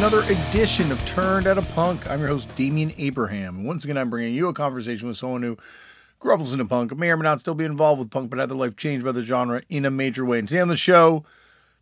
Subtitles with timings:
[0.00, 2.08] another edition of Turned Out a Punk.
[2.08, 3.64] I'm your host, Damian Abraham.
[3.64, 5.58] Once again, I'm bringing you a conversation with someone who
[6.18, 8.38] grew up listening to punk, may or may not still be involved with punk, but
[8.38, 10.38] had their life changed by the genre in a major way.
[10.38, 11.26] And today on the show,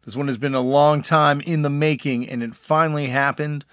[0.04, 3.64] this one has been a long time in the making, and it finally happened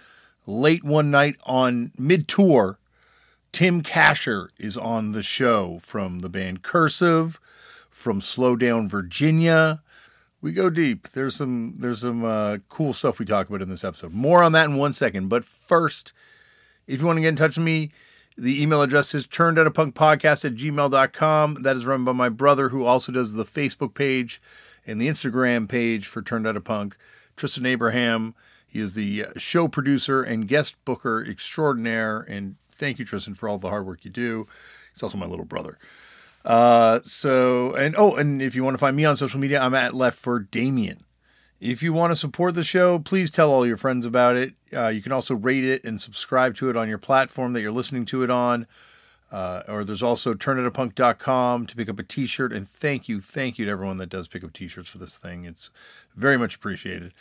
[0.45, 2.77] late one night on mid tour.
[3.51, 7.39] Tim Kasher is on the show from the band Cursive,
[7.89, 9.81] from Slowdown Virginia.
[10.45, 11.09] We go deep.
[11.13, 14.13] There's some there's some uh, cool stuff we talk about in this episode.
[14.13, 15.27] More on that in one second.
[15.27, 16.13] But first,
[16.85, 17.89] if you want to get in touch with me,
[18.37, 21.63] the email address is turned out a punk podcast at gmail.com.
[21.63, 24.39] That is run by my brother, who also does the Facebook page
[24.85, 26.95] and the Instagram page for Turned Out a Punk,
[27.35, 28.35] Tristan Abraham.
[28.67, 32.19] He is the show producer and guest booker extraordinaire.
[32.19, 34.45] And thank you, Tristan, for all the hard work you do.
[34.93, 35.79] He's also my little brother.
[36.45, 39.73] Uh, so, and oh, and if you want to find me on social media, I'm
[39.73, 41.03] at Left for Damien.
[41.59, 44.53] If you want to support the show, please tell all your friends about it.
[44.71, 47.71] Uh, you can also rate it and subscribe to it on your platform that you're
[47.71, 48.67] listening to it on.
[49.31, 52.53] Uh, or there's also turnoutapunk.com to pick up a t-shirt.
[52.53, 55.45] And thank you, thank you to everyone that does pick up t-shirts for this thing.
[55.45, 55.71] It's
[56.15, 57.13] very much appreciated.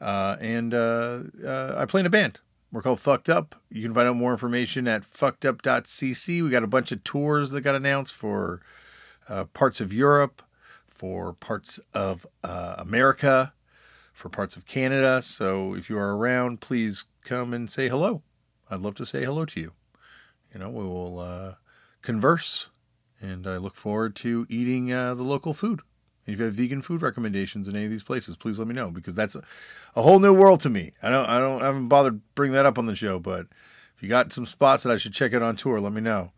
[0.00, 2.40] Uh, and uh, uh, I play in a band.
[2.76, 3.54] We're called Fucked Up.
[3.70, 6.42] You can find out more information at fuckedup.cc.
[6.42, 8.60] We got a bunch of tours that got announced for
[9.30, 10.42] uh, parts of Europe,
[10.86, 13.54] for parts of uh, America,
[14.12, 15.22] for parts of Canada.
[15.22, 18.20] So if you are around, please come and say hello.
[18.70, 19.72] I'd love to say hello to you.
[20.52, 21.54] You know, we will uh,
[22.02, 22.68] converse,
[23.22, 25.80] and I look forward to eating uh, the local food.
[26.26, 28.90] If you have vegan food recommendations in any of these places, please let me know
[28.90, 29.42] because that's a,
[29.94, 30.92] a whole new world to me.
[31.02, 33.46] I don't, I don't, I haven't bothered bring that up on the show, but
[33.96, 36.32] if you got some spots that I should check out on tour, let me know.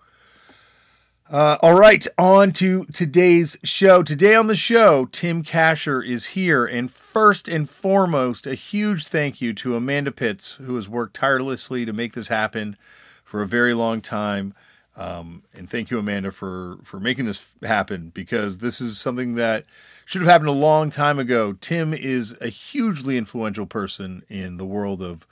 [1.30, 4.02] Uh, all right, on to today's show.
[4.02, 9.38] Today on the show, Tim Kasher is here, and first and foremost, a huge thank
[9.42, 12.78] you to Amanda Pitts, who has worked tirelessly to make this happen
[13.24, 14.54] for a very long time.
[14.98, 19.64] Um, and thank you, Amanda, for for making this happen because this is something that
[20.04, 21.52] should have happened a long time ago.
[21.52, 25.24] Tim is a hugely influential person in the world of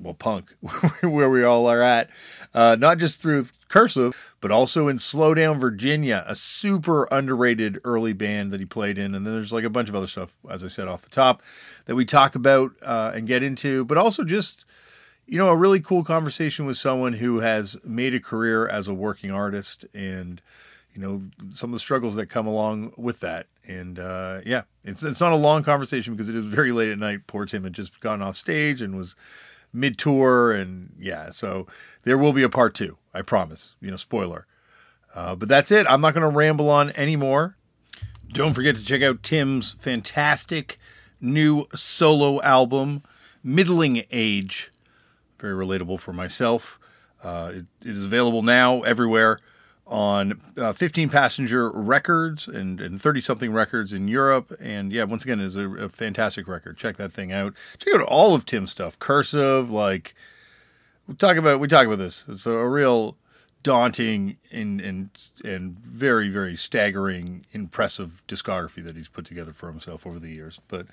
[0.00, 0.54] well punk,
[1.02, 2.10] where we all are at,
[2.52, 8.52] uh, not just through Cursive, but also in Slowdown Virginia, a super underrated early band
[8.52, 10.68] that he played in, and then there's like a bunch of other stuff, as I
[10.68, 11.42] said off the top,
[11.86, 14.64] that we talk about uh, and get into, but also just
[15.26, 18.94] you know, a really cool conversation with someone who has made a career as a
[18.94, 20.40] working artist and,
[20.94, 23.46] you know, some of the struggles that come along with that.
[23.66, 26.98] And uh, yeah, it's it's not a long conversation because it is very late at
[26.98, 27.26] night.
[27.26, 29.16] Poor Tim had just gone off stage and was
[29.72, 31.66] mid tour, and yeah, so
[32.02, 32.98] there will be a part two.
[33.14, 33.74] I promise.
[33.80, 34.46] You know, spoiler.
[35.14, 35.86] Uh, but that's it.
[35.88, 37.56] I'm not going to ramble on anymore.
[38.28, 40.78] Don't forget to check out Tim's fantastic
[41.20, 43.02] new solo album,
[43.42, 44.72] Middling Age
[45.44, 46.78] very relatable for myself.
[47.22, 49.38] Uh, it, it is available now everywhere
[49.86, 54.56] on uh, 15 passenger records and, and 30 something records in Europe.
[54.58, 56.78] And yeah, once again, it's a, a, fantastic record.
[56.78, 57.52] Check that thing out.
[57.78, 58.98] Check out all of Tim's stuff.
[58.98, 60.14] Cursive, like
[61.06, 62.24] we talk about, we talk about this.
[62.26, 63.18] It's a, a real
[63.62, 65.10] daunting and, and,
[65.44, 70.60] and very, very staggering, impressive discography that he's put together for himself over the years.
[70.68, 70.86] But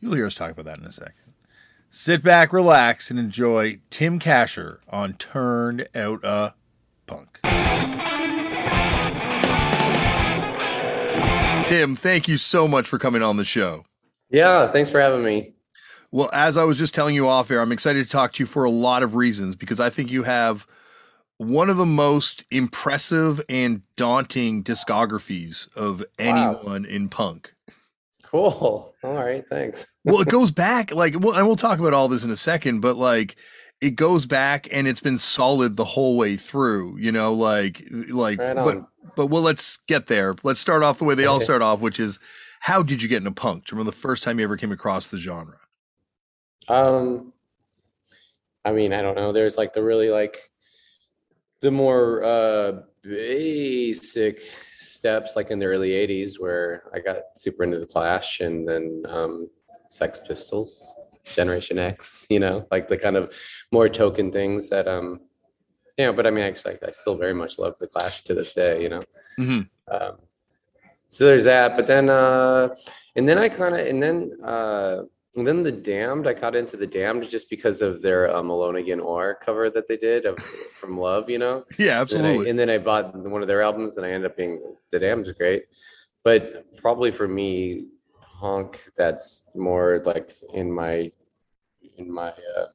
[0.00, 1.27] you'll hear us talk about that in a second.
[1.90, 6.52] Sit back, relax, and enjoy Tim Kasher on Turned Out a
[7.06, 7.40] Punk.
[11.66, 13.84] Tim, thank you so much for coming on the show.
[14.28, 15.54] Yeah, thanks for having me.
[16.10, 18.46] Well, as I was just telling you off air, I'm excited to talk to you
[18.46, 20.66] for a lot of reasons because I think you have
[21.38, 26.88] one of the most impressive and daunting discographies of anyone wow.
[26.88, 27.54] in punk.
[28.30, 28.94] Cool.
[29.02, 29.42] All right.
[29.48, 29.86] Thanks.
[30.04, 32.80] well, it goes back like, well, and we'll talk about all this in a second,
[32.80, 33.36] but like,
[33.80, 36.98] it goes back and it's been solid the whole way through.
[36.98, 38.84] You know, like, like, right but,
[39.16, 40.34] but well, let's get there.
[40.42, 42.18] Let's start off the way they all start off, which is,
[42.60, 43.64] how did you get into punk?
[43.64, 45.58] Do you remember the first time you ever came across the genre?
[46.68, 47.32] Um,
[48.64, 49.32] I mean, I don't know.
[49.32, 50.50] There's like the really like
[51.60, 52.72] the more uh
[53.02, 54.42] basic
[54.88, 59.02] steps like in the early 80s where I got super into the Clash and then
[59.08, 59.48] um,
[59.86, 60.94] Sex Pistols,
[61.24, 63.32] Generation X, you know, like the kind of
[63.72, 65.20] more token things that, um,
[65.96, 68.52] you know, but I mean, actually, I still very much love the Clash to this
[68.52, 69.02] day, you know.
[69.38, 69.94] Mm-hmm.
[69.94, 70.18] Um,
[71.08, 72.74] so there's that, but then, uh,
[73.16, 75.02] and then I kind of, and then, uh,
[75.38, 78.76] and then the Damned, I got into the Damned just because of their um, Alone
[78.76, 81.64] Again Or cover that they did of, from Love, you know.
[81.78, 82.50] Yeah, absolutely.
[82.50, 84.36] And then, I, and then I bought one of their albums, and I ended up
[84.36, 85.64] being the Damned is great,
[86.24, 87.88] but probably for me,
[88.40, 91.10] punk that's more like in my
[91.96, 92.66] in my uh,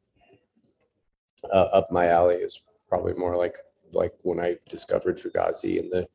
[1.52, 2.60] uh, up my alley is
[2.90, 3.58] probably more like
[3.94, 6.08] like when I discovered Fugazi in the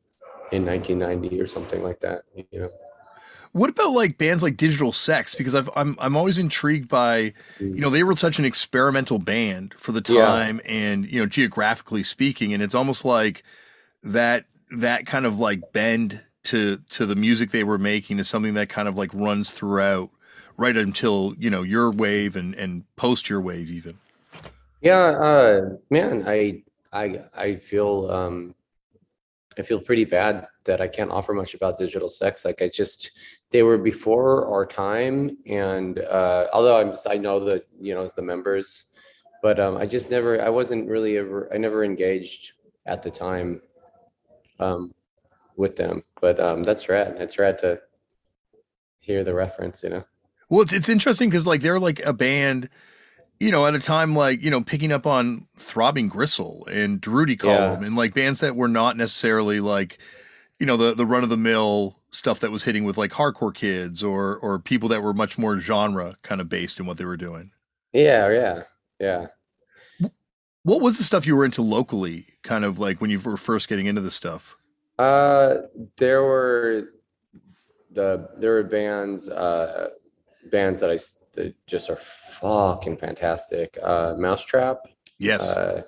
[0.51, 2.23] in 1990 or something like that.
[2.51, 2.69] You know.
[3.51, 5.33] What about like bands like Digital Sex?
[5.33, 9.73] Because I've, I'm I'm always intrigued by, you know, they were such an experimental band
[9.77, 10.71] for the time, yeah.
[10.71, 13.43] and you know, geographically speaking, and it's almost like
[14.03, 18.53] that that kind of like bend to to the music they were making is something
[18.53, 20.11] that kind of like runs throughout,
[20.55, 23.97] right until you know your wave and and post your wave even.
[24.81, 26.61] Yeah, uh, man, I
[26.93, 28.53] I I feel um,
[29.57, 32.45] I feel pretty bad that I can't offer much about digital sex.
[32.45, 33.11] Like I just,
[33.51, 38.21] they were before our time, and uh, although I'm, I know that you know the
[38.21, 38.91] members,
[39.41, 42.53] but um, I just never, I wasn't really ever, I never engaged
[42.85, 43.61] at the time
[44.59, 44.93] um,
[45.55, 46.03] with them.
[46.21, 47.15] But um, that's rad.
[47.19, 47.79] It's rad to
[48.99, 50.03] hear the reference, you know.
[50.49, 52.69] Well, it's, it's interesting because like they're like a band
[53.39, 57.39] you know, at a time like, you know, picking up on Throbbing Gristle and Durutti
[57.39, 57.87] Column yeah.
[57.87, 59.97] and like bands that were not necessarily like,
[60.59, 63.53] you know, the the run of the mill stuff that was hitting with like hardcore
[63.53, 67.05] kids or or people that were much more genre kind of based in what they
[67.05, 67.51] were doing.
[67.93, 68.63] Yeah, yeah.
[68.99, 69.27] Yeah.
[70.63, 73.69] What was the stuff you were into locally, kind of like when you were first
[73.69, 74.57] getting into this stuff?
[74.97, 75.55] Uh
[75.97, 76.89] there were
[77.91, 79.89] the there were bands uh
[80.51, 80.97] bands that I
[81.33, 81.99] that just are
[82.41, 83.77] fucking fantastic.
[83.81, 84.79] Uh, Mousetrap.
[85.17, 85.43] Yes.
[85.43, 85.83] Uh,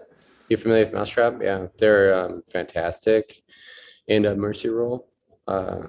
[0.49, 1.41] you familiar with Mousetrap?
[1.41, 3.41] Yeah, they're um, fantastic.
[4.07, 5.07] And uh, Mercy Rule.
[5.47, 5.87] Uh,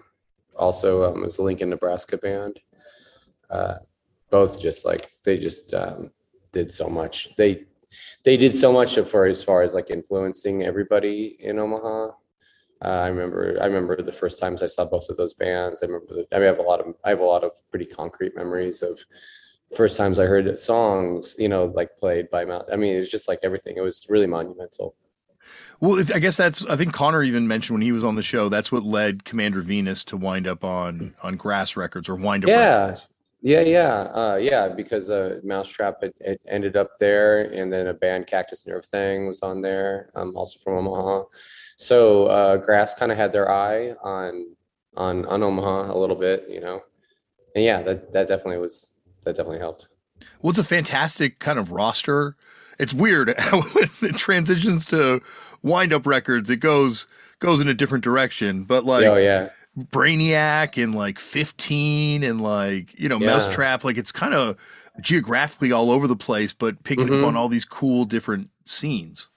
[0.57, 2.61] also um, was Lincoln, Nebraska band.
[3.51, 3.75] Uh,
[4.31, 6.11] both just like they just um,
[6.53, 7.35] did so much.
[7.37, 7.65] They
[8.25, 12.13] they did so much for as far as like influencing everybody in Omaha.
[12.85, 15.83] Uh, I remember I remember the first times I saw both of those bands.
[15.83, 17.53] I remember the, I, mean, I have a lot of I have a lot of
[17.71, 18.99] pretty concrete memories of
[19.77, 22.69] first times I heard songs, you know, like played by Mount.
[22.73, 23.77] I mean, it was just like everything.
[23.77, 24.97] It was really monumental.
[25.83, 26.65] Well, I guess that's.
[26.67, 28.49] I think Conor even mentioned when he was on the show.
[28.49, 32.51] That's what led Commander Venus to wind up on on Grass Records or wind up.
[32.51, 33.09] Yeah, records.
[33.41, 34.69] yeah, yeah, uh, yeah.
[34.69, 39.27] Because uh, Mousetrap it, it, ended up there, and then a band Cactus Nerve Thing
[39.27, 41.25] was on there, um, also from Omaha.
[41.75, 44.55] So uh, Grass kind of had their eye on
[44.97, 46.81] on on Omaha a little bit, you know.
[47.57, 49.89] And yeah, that that definitely was that definitely helped.
[50.43, 52.37] Well, it's a fantastic kind of roster.
[52.79, 55.21] It's weird how it transitions to
[55.63, 56.51] wind up records.
[56.51, 57.07] It goes
[57.39, 62.99] goes in a different direction, but like oh yeah, Brainiac and like 15 and like
[62.99, 63.27] you know yeah.
[63.27, 63.85] Mousetrap.
[63.85, 64.57] Like it's kind of
[65.01, 67.23] geographically all over the place, but picking mm-hmm.
[67.23, 69.29] up on all these cool different scenes.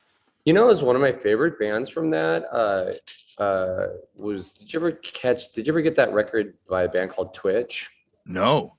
[0.44, 4.52] You know, as one of my favorite bands from that uh, uh, was.
[4.52, 5.50] Did you ever catch?
[5.52, 7.90] Did you ever get that record by a band called Twitch?
[8.26, 8.76] No.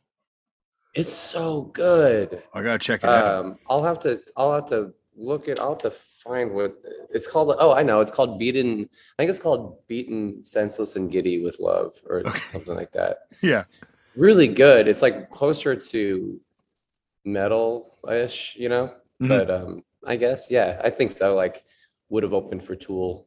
[0.94, 2.42] It's so good.
[2.54, 3.44] I gotta check it out.
[3.44, 4.20] Um, I'll have to.
[4.36, 5.58] I'll have to look it.
[5.58, 5.90] I'll have to
[6.26, 6.76] find what
[7.10, 7.54] it's called.
[7.58, 8.00] Oh, I know.
[8.00, 8.88] It's called Beaten.
[9.18, 12.38] I think it's called Beaten, Senseless, and Giddy with Love, or okay.
[12.50, 13.18] something like that.
[13.42, 13.64] Yeah.
[14.16, 14.88] Really good.
[14.88, 16.40] It's like closer to
[17.24, 18.86] metal-ish, you know.
[19.20, 19.28] Mm-hmm.
[19.28, 21.34] But um, I guess yeah, I think so.
[21.34, 21.64] Like
[22.08, 23.26] would have opened for Tool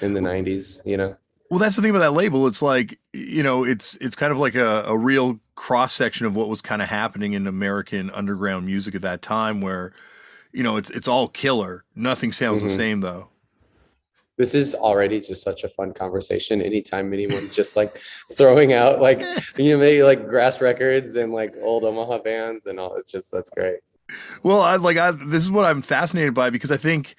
[0.00, 1.16] in the '90s, you know.
[1.50, 2.46] Well, that's the thing about that label.
[2.46, 6.34] It's like you know, it's it's kind of like a, a real cross section of
[6.34, 9.92] what was kind of happening in American underground music at that time, where
[10.52, 11.84] you know it's it's all killer.
[11.94, 12.68] Nothing sounds mm-hmm.
[12.68, 13.28] the same though.
[14.38, 16.62] This is already just such a fun conversation.
[16.62, 18.00] Anytime anyone's just like
[18.32, 19.22] throwing out like
[19.56, 23.30] you know maybe like grass records and like old Omaha bands and all, it's just
[23.30, 23.80] that's great.
[24.42, 27.16] Well, I like I this is what I'm fascinated by because I think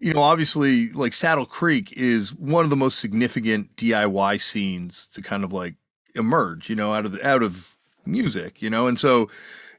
[0.00, 5.20] you know, obviously, like Saddle Creek is one of the most significant DIY scenes to
[5.20, 5.74] kind of like
[6.14, 9.28] emerge, you know, out of the, out of music, you know, and so,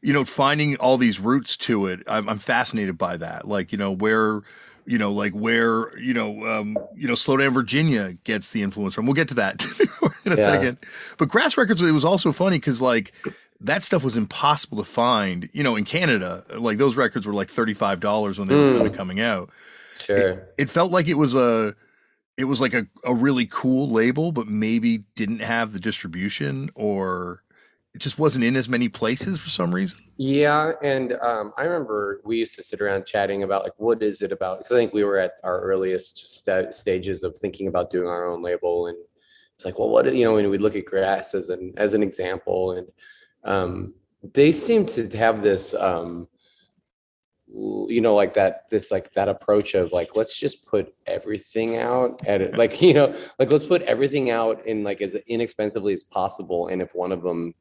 [0.02, 3.48] you know, finding all these roots to it, I'm, I'm fascinated by that.
[3.48, 4.42] Like, you know, where,
[4.86, 9.06] you know, like where, you know, um, you know, Slowdown Virginia gets the influence from.
[9.06, 9.64] We'll get to that
[10.26, 10.44] in a yeah.
[10.44, 10.78] second.
[11.18, 13.14] But Grass Records, it was also funny because like
[13.60, 16.44] that stuff was impossible to find, you know, in Canada.
[16.50, 19.52] Like those records were like $35 when they were kind of coming out.
[20.00, 20.18] Sure.
[20.18, 21.76] It, it, felt like it was a
[22.38, 27.44] it was like a, a really cool label, but maybe didn't have the distribution or
[27.94, 30.00] it just wasn't in as many places for some reason.
[30.18, 34.22] Yeah, and um, I remember we used to sit around chatting about like what is
[34.22, 34.60] it about?
[34.60, 38.30] Because I think we were at our earliest st- stages of thinking about doing our
[38.30, 38.98] own label, and
[39.56, 42.04] it's like, well, what you know, when we'd look at Grass as an as an
[42.04, 42.88] example, and
[43.44, 43.94] um,
[44.34, 46.30] they seem to have this um,
[47.54, 52.26] you know like that this like that approach of like let's just put everything out
[52.26, 56.70] at like you know like let's put everything out in like as inexpensively as possible
[56.70, 57.54] and if one of them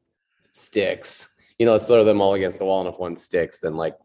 [0.51, 3.75] sticks you know, let's throw them all against the wall, and if one sticks, then
[3.75, 3.95] like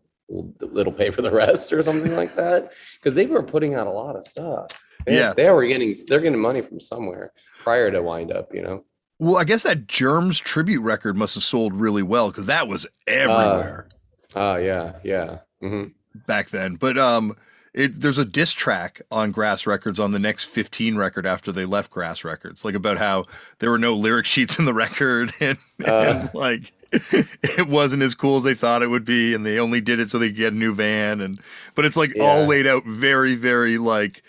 [0.77, 2.71] it'll pay for the rest or something like that.
[3.01, 4.67] Because they were putting out a lot of stuff.
[5.07, 5.33] They, Yeah.
[5.33, 8.55] they were getting they're getting money from somewhere prior to wind up.
[8.55, 8.85] You know,
[9.19, 12.87] Well, I guess that Germs tribute record must have sold really well because that was
[13.07, 13.89] everywhere
[14.35, 15.39] oh yeah, yeah.
[15.63, 15.85] hmm
[16.27, 16.75] back then.
[16.75, 17.37] But um,
[17.77, 21.67] it, there's a diss track on Grass Records on the next 15 record after they
[21.67, 23.27] left Grass Records, like about how
[23.59, 25.93] there were no lyric sheets in the record and, Uh.
[25.93, 29.81] and like it wasn't as cool as they thought it would be, and they only
[29.81, 31.21] did it so they could get a new van.
[31.21, 31.39] And
[31.75, 34.23] but it's like all laid out very, very like.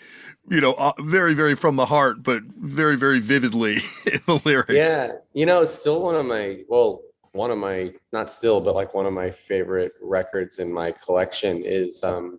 [0.50, 3.74] You know, uh, very, very from the heart, but very, very vividly
[4.10, 4.70] in the lyrics.
[4.70, 7.02] Yeah, you know, still one of my well,
[7.32, 11.62] one of my not still, but like one of my favorite records in my collection
[11.66, 12.38] is um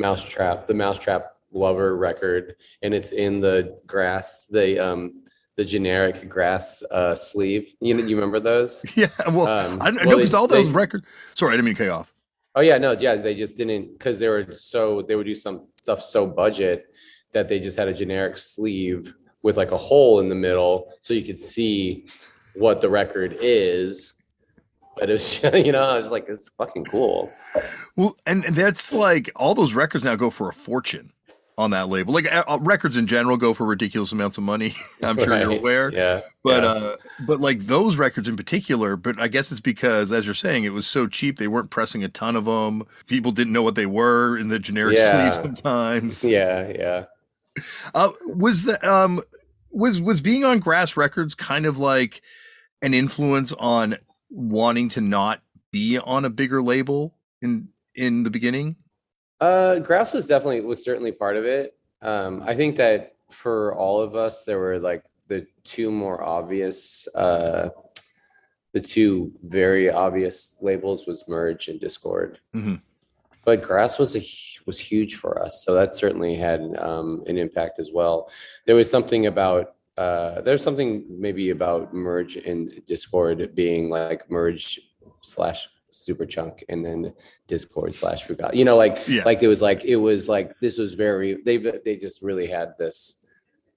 [0.00, 5.22] Mousetrap, the Mousetrap Lover record, and it's in the grass, the um
[5.56, 7.74] the generic grass uh sleeve.
[7.80, 8.84] You know, you remember those?
[8.96, 11.06] Yeah, well, Um, I, I well, know because all those they- records.
[11.34, 12.14] Sorry, I didn't mean to cut off.
[12.56, 15.66] Oh yeah, no, yeah, they just didn't because they were so they would do some
[15.72, 16.86] stuff so budget
[17.32, 21.14] that they just had a generic sleeve with like a hole in the middle so
[21.14, 22.06] you could see
[22.56, 24.14] what the record is.
[25.00, 27.32] But it was, you know, I was like, it's fucking cool.
[27.96, 31.12] Well, and that's like all those records now go for a fortune
[31.58, 32.14] on that label.
[32.14, 34.74] Like uh, uh, records in general go for ridiculous amounts of money.
[35.02, 35.92] I'm sure you're aware.
[35.92, 36.20] Yeah.
[36.42, 36.70] But yeah.
[36.70, 40.64] uh but like those records in particular, but I guess it's because as you're saying
[40.64, 42.84] it was so cheap they weren't pressing a ton of them.
[43.06, 45.30] People didn't know what they were in the generic Yeah.
[45.32, 46.24] sleeve sometimes.
[46.24, 47.04] yeah, yeah.
[47.94, 49.20] Uh was the um
[49.70, 52.22] was was being on Grass Records kind of like
[52.80, 53.98] an influence on
[54.30, 58.76] wanting to not be on a bigger label in in the beginning?
[59.40, 61.76] Uh, Grass was definitely was certainly part of it.
[62.02, 67.08] Um, I think that for all of us, there were like the two more obvious,
[67.14, 67.70] uh,
[68.72, 72.36] the two very obvious labels was Merge and Dischord.
[72.54, 72.82] Mhm.
[73.44, 74.22] But Grass was a
[74.66, 78.30] was huge for us, so that certainly had um, an impact as well.
[78.66, 84.80] There was something about uh, there's something maybe about Merge and Dischord being like Merge
[85.22, 87.12] slash Superchunk and then
[87.48, 88.54] Dischord slash Fugazi.
[88.54, 89.24] You know, like Yeah.
[89.24, 92.74] like it was like it was like this was very they they just really had
[92.78, 93.24] this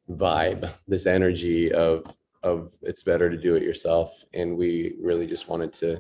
[0.10, 2.06] vibe, this energy of
[2.44, 6.00] of it's better to do it yourself, and we really just wanted to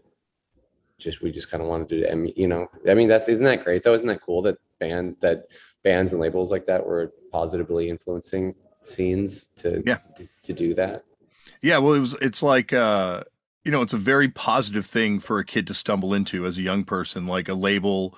[0.99, 3.63] just we just kind of wanted to em- you know I mean that's isn't that
[3.63, 5.45] great though isn't that cool that band that
[5.83, 8.53] bands and labels like that were positively influencing
[8.87, 9.97] scenes to Yeah.
[10.15, 11.03] to, to do that
[11.61, 12.13] Yeah, well, it was.
[12.21, 13.23] It's like, uh,
[13.63, 16.61] you know, it's a very positive thing for a kid to stumble into as a
[16.61, 18.15] young person, like a label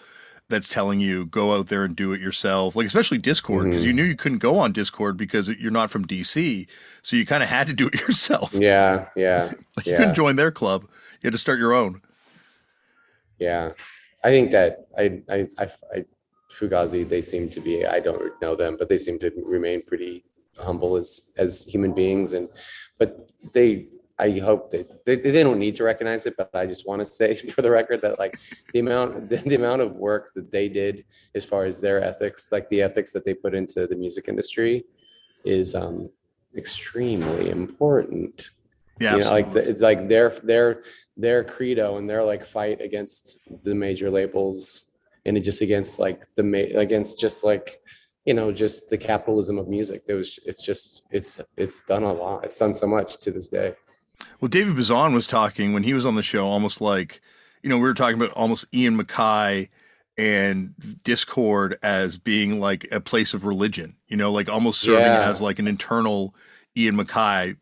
[0.50, 2.76] that's telling you go out there and do it yourself.
[2.76, 3.88] Like especially Dischord, because Mhm.
[3.88, 6.68] you knew you couldn't go on Dischord because you're not from DC,
[7.04, 8.54] so you kind of had to do it yourself.
[8.54, 9.98] yeah yeah Like, you yeah.
[9.98, 10.84] couldn't join their club;
[11.22, 12.02] you had to start your own.
[13.40, 13.72] Yeah,
[14.24, 16.06] I think that I, I, I, I,
[16.58, 17.86] Fugazi, they seem to be.
[17.86, 20.24] I don't know them, but they seem to remain pretty
[20.58, 22.50] humble as as human beings, and
[22.98, 23.88] but they.
[24.18, 27.06] I hope that they, they don't need to recognize it, but I just want to
[27.20, 28.38] say for the record that like
[28.72, 31.04] the amount the, the amount of work that they did
[31.36, 34.86] as far as their ethics, like the ethics that they put into the music industry,
[35.44, 36.10] is um
[36.56, 38.52] extremely important
[39.02, 40.82] Yeah, you know, like the, it's like their their
[41.18, 44.92] their credo and their like fight against the major labels
[45.26, 47.82] and it just against like the ma- against just like
[48.26, 50.06] you know just the capitalism of music.
[50.08, 52.44] There was it's just it's it's done a lot.
[52.46, 53.74] It's done so much to this day.
[54.40, 57.22] Well, David Bazan was talking when he was on the show, almost like,
[57.64, 59.70] you know, we were talking about almost Ian MacKaye
[60.18, 65.30] and Dischord as being like a place of religion, you know, like almost serving Yeah.
[65.30, 66.34] as like an internal
[66.78, 67.58] Ian MacKaye.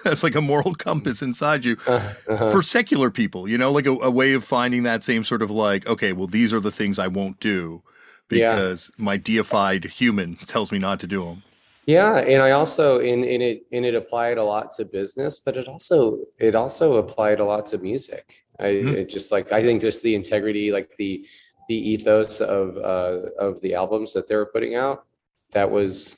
[0.02, 2.50] That's like a moral compass inside you Uh-huh.
[2.50, 5.50] for secular people, you know, like a, a way of finding that same sort of
[5.50, 7.82] like, okay, well, these are the things I won't do
[8.30, 8.54] Yeah.
[8.54, 11.42] because my deified human tells me not to do them.
[11.86, 15.56] Yeah, and I also in in it in it applied a lot to business, but
[15.56, 18.26] it also it also applied a lot to music.
[18.60, 18.94] I Mhm.
[18.94, 21.26] it just like I think just the integrity, like the
[21.68, 25.04] the ethos of uh of the albums that they were putting out,
[25.52, 26.16] that was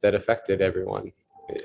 [0.00, 1.12] that affected everyone.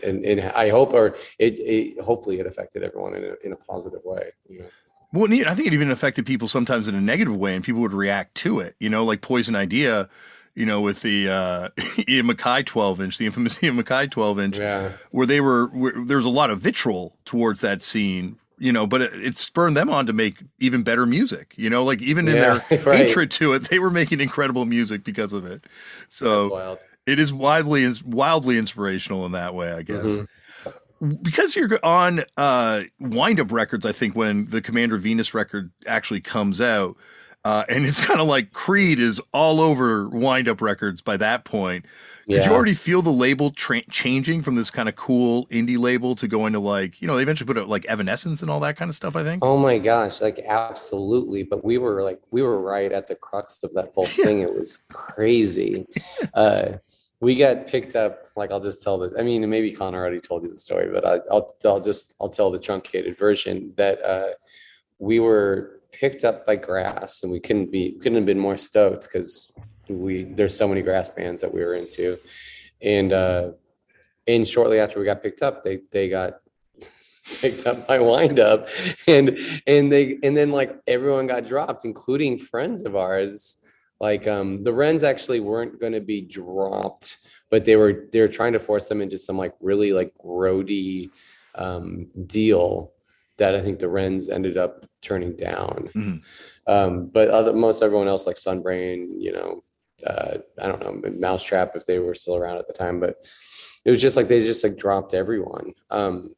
[0.04, 3.56] And and I hope or it, it hopefully it affected everyone in a in a
[3.56, 4.32] positive way.
[4.50, 4.70] You know?
[5.14, 7.94] Well, I think it even affected people sometimes in a negative way, and people would
[7.94, 8.76] react to it.
[8.80, 10.10] You know, like Poison Idea,
[10.56, 11.70] you know, with the uh,
[12.08, 14.92] Ian MacKaye 12 inch, the infamous Ian MacKaye 12 inch, Yeah.
[15.12, 18.88] where they were, where there was a lot of vitriol towards that scene, you know,
[18.88, 22.28] but it, it spurred them on to make even better music, you know, like even
[22.28, 23.00] in Yeah, their right.
[23.00, 25.66] hatred to it, they were making incredible music because of it.
[26.10, 30.06] So it is widely, wildly inspirational in that way, I guess.
[30.06, 30.28] Mhm.
[31.22, 36.22] Because you're on uh, Wind Up Records, I think when the Commander Venus record actually
[36.22, 36.96] comes out,
[37.44, 41.44] uh, and it's kind of like Creed is all over Wind Up Records by that
[41.44, 41.86] point.
[42.28, 42.50] Did Yeah.
[42.50, 46.28] you already feel the label tra- changing from this kind of cool indie label to
[46.28, 48.90] going to like, you know, they eventually put out like Evanescence and all that kind
[48.90, 49.44] of stuff, I think?
[49.44, 51.42] Oh my gosh, like absolutely.
[51.42, 54.42] But we were like, we were right at the crux of that whole thing.
[54.42, 55.88] It was crazy.
[56.36, 56.74] Uh,
[57.22, 59.14] we got picked up, like I'll just tell this.
[59.18, 62.30] I mean, maybe Conor already told you the story, but I, I'll I'll just I'll
[62.30, 64.34] tell the truncated version that uh,
[64.98, 69.04] we were picked up by Grass, and we couldn't be couldn't have been more stoked
[69.04, 69.52] because
[69.88, 72.18] we there's so many Grass bands that we were into,
[72.82, 73.52] and uh,
[74.28, 76.42] and shortly after we got picked up, they they got
[77.40, 78.68] picked up by wind up
[79.08, 79.38] and
[79.68, 83.61] and they and then like everyone got dropped including friends of ours
[84.02, 87.18] like um the wrens actually weren't going to be dropped
[87.50, 91.10] but they were they were trying to force them into some like really like grody
[91.56, 92.92] um deal
[93.38, 96.22] that i think the wrens ended up turning down Mhm.
[96.68, 99.62] um but other most everyone else like sunbrain you know
[100.06, 103.16] uh i don't know mousetrap if they were still around at the time but
[103.86, 106.34] it was just like they just like dropped everyone um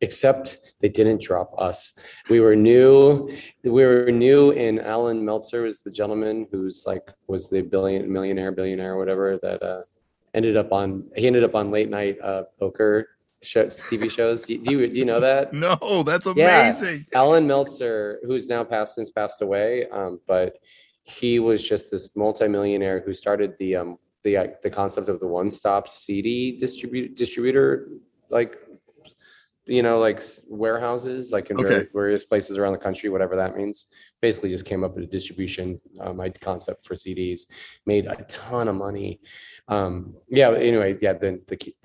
[0.00, 1.98] except they didn't drop us
[2.28, 3.30] we were new
[3.64, 8.52] we were new and alan meltzer was the gentleman who's like was the billion millionaire
[8.52, 9.80] billionaire whatever that uh
[10.34, 13.08] ended up on he ended up on late night uh poker
[13.42, 16.68] shows tv shows do, do you do you know that No, that's Yeah.
[16.68, 17.06] amazing.
[17.14, 20.56] Alan Meltzer, who's now passed since passed away, um, but
[21.04, 25.26] he was just this multimillionaire who started the um, the uh, the concept of the
[25.26, 27.88] one stop CD distribute distributor,
[28.30, 28.56] like
[29.66, 31.68] you know, like warehouses, like in Okay.
[31.68, 33.88] vari- various places around the country, whatever that means.
[34.22, 37.42] Basically, just came up with a distribution um, concept for CDs,
[37.84, 39.20] made a ton of money.
[39.68, 40.50] Um, yeah.
[40.52, 41.14] Anyway, yeah.
[41.14, 41.76] Then the key-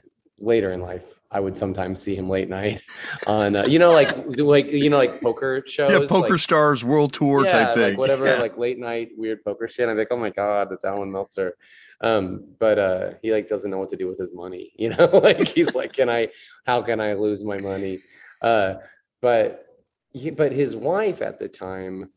[0.41, 2.83] later in life, I would sometimes see him late night
[3.27, 5.91] on, uh, you know, like like you know, like poker shows.
[5.91, 7.89] Yeah, Poker like, Stars World Tour yeah, type thing.
[7.91, 8.41] like whatever, Yeah.
[8.41, 9.87] like late night weird poker shit.
[9.87, 11.55] I'm like, oh my god, that's Alan Meltzer.
[12.01, 14.73] Um, but uh, he like doesn't know what to do with his money.
[14.77, 16.29] You know, like he's like, can I?
[16.65, 17.99] How can I lose my money?
[18.41, 18.75] Uh,
[19.21, 19.67] but
[20.11, 22.09] he, but his wife at the time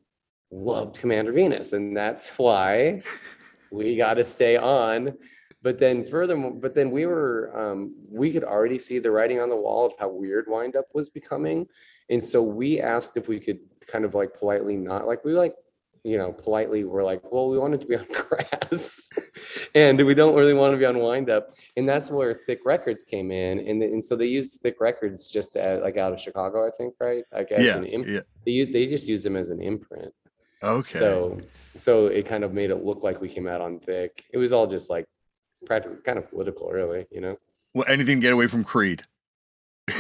[0.51, 3.03] loved Commander Venus, and that's why
[3.71, 5.15] we got to stay on.
[5.65, 9.49] But then furthermore, but then we were um, we could already see the writing on
[9.49, 11.67] the wall of how weird wind up was becoming.
[12.11, 15.55] And so we asked if we could kind of like politely not like we like,
[16.03, 19.09] you know, politely we're like, well, we wanted to be on grass
[19.75, 21.55] and we don't really want to be on wind up.
[21.79, 23.61] And that's where thick records came in.
[23.61, 26.93] And, and so they used thick records just to, like out of Chicago, I think,
[27.01, 27.25] right?
[27.35, 28.21] I guess yeah, an yeah.
[28.45, 30.13] they, they just used them as an imprint.
[30.63, 30.99] Okay.
[30.99, 31.41] So
[31.77, 34.27] so it kind of made it look like we came out on thick.
[34.31, 35.07] It was all just like
[35.65, 37.39] practically kind of political, really, you know.
[37.75, 39.05] well, anything to get away from Creed.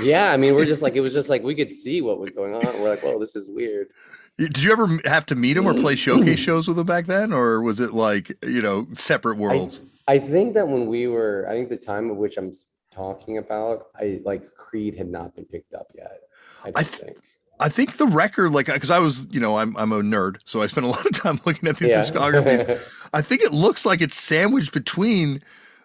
[0.02, 2.30] Yeah, I mean, we're just like it was just like we could see what was
[2.30, 2.64] going on.
[2.80, 3.88] We're like, well, this is weird.
[4.36, 5.98] Did you ever have to meet him or play mm.
[5.98, 9.82] showcase shows with him back then, or was it like you know separate worlds?
[10.06, 12.52] I think that when we were, I think the time of which I'm
[12.92, 16.20] talking about, I like Creed had not been picked up yet.
[16.62, 17.18] I don't th- think.
[17.60, 20.62] I think the record, like, because I was, you know, I'm I'm a nerd, so
[20.62, 22.00] I spent a lot of time looking at these Yeah.
[22.00, 22.80] discographies.
[23.12, 25.40] I think it looks like it's sandwiched between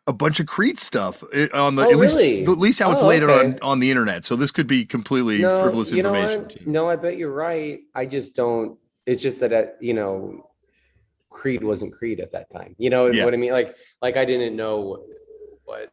[0.08, 1.22] a bunch of Creed stuff
[1.54, 2.42] on the Oh, at least really?
[2.44, 3.34] at least how it's Oh, laid okay.
[3.54, 4.26] on on the internet.
[4.26, 6.42] So this could be completely no, frivolous information.
[6.42, 6.50] what?
[6.52, 6.72] to you.
[6.72, 7.82] No, I bet you're right.
[7.94, 8.78] I just don't.
[9.06, 10.50] It's just that, uh, you know,
[11.30, 12.76] Creed wasn't Creed at that time.
[12.80, 13.26] You know Yeah.
[13.26, 13.52] what I mean?
[13.52, 15.04] Like, like I didn't know
[15.66, 15.92] what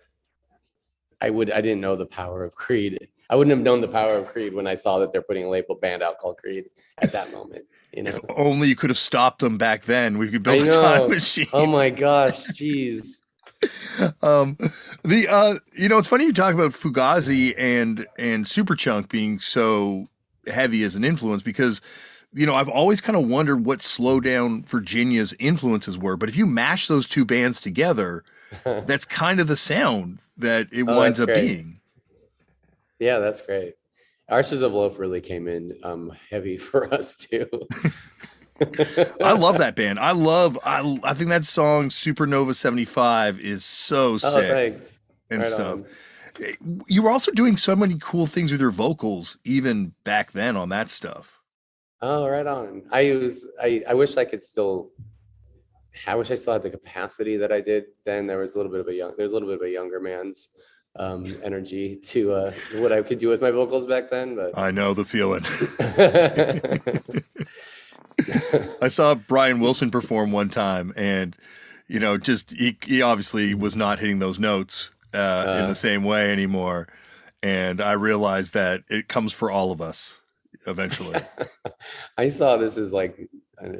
[1.20, 1.50] I would.
[1.50, 3.08] I didn't know the power of Creed.
[3.28, 5.48] I wouldn't have known the power of Creed when I saw that they're putting a
[5.48, 6.66] label band out called Creed
[6.98, 7.64] at that moment.
[7.92, 8.10] You know?
[8.10, 10.18] If only you could have stopped them back then.
[10.18, 11.48] We could build a time machine.
[11.52, 13.22] Oh my gosh, jeez.
[14.22, 14.58] um
[15.02, 20.08] the uh you know it's funny you talk about fugazi and and superchunk being so
[20.46, 21.80] heavy as an influence because
[22.34, 26.44] you know i've always kind of wondered what slowdown virginia's influences were but if you
[26.44, 28.22] mash those two bands together
[28.84, 31.40] that's kind of the sound that it Oh, winds up great.
[31.40, 31.80] being
[32.98, 33.74] Yeah, that's great.
[34.28, 37.46] Archers of Loaf really came in um, heavy for us too.
[39.20, 44.16] i love that band i love i i think that song supernova 75 is so
[44.16, 44.30] sick.
[44.34, 45.00] Oh, thanks.
[45.30, 45.84] and Right stuff
[46.38, 46.80] on.
[46.88, 50.70] you were also doing so many cool things with your vocals even back then on
[50.70, 51.42] that stuff
[52.02, 52.82] Oh, right on.
[52.92, 53.46] I was.
[53.60, 53.82] I.
[53.88, 54.90] I wish I could still.
[56.06, 58.26] I wish I still had the capacity that I did then.
[58.26, 59.14] There was a little bit of a young.
[59.16, 60.50] There's a little bit of a younger man's
[60.98, 64.36] um, energy to uh, what I could do with my vocals back then.
[64.36, 65.44] But i know the feeling
[68.80, 71.36] I saw Brian Wilson perform one time, and
[71.88, 75.66] you know, just he, he obviously was not hitting those notes uh, in Uh.
[75.68, 76.88] the same way anymore.
[77.42, 80.20] and I realized that it comes for all of us
[80.66, 81.20] eventually.
[82.18, 83.28] I saw this is like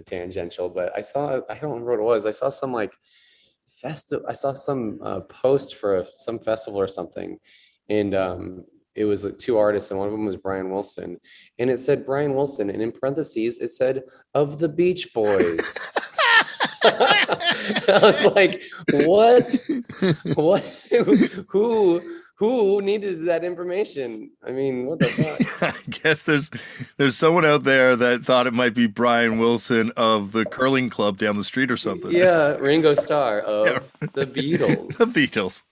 [0.07, 2.27] tangential, but I saw I don't remember what it was.
[2.27, 2.93] I saw some like
[3.81, 4.27] festival.
[4.29, 7.39] I saw some uh, post for a, some festival or something,
[7.89, 11.19] and um, it was like two artists, and one of them was Brian Wilson,
[11.59, 14.03] and it said Brian Wilson, and in parentheses it said
[14.35, 15.89] of the Beach Boys.
[16.83, 18.63] I was like,
[18.93, 19.57] what?
[20.35, 20.63] What?
[21.49, 22.01] Who?
[22.37, 24.31] Who needed that information?
[24.47, 25.63] I mean, what the fuck?
[25.75, 26.51] I guess there's
[26.99, 31.17] there's someone out there that thought it might be Brian Wilson of the curling club
[31.17, 32.11] down the street or something.
[32.11, 34.09] Yeah, Ringo Starr of yeah.
[34.13, 34.99] the Beatles.
[34.99, 35.63] the Beatles.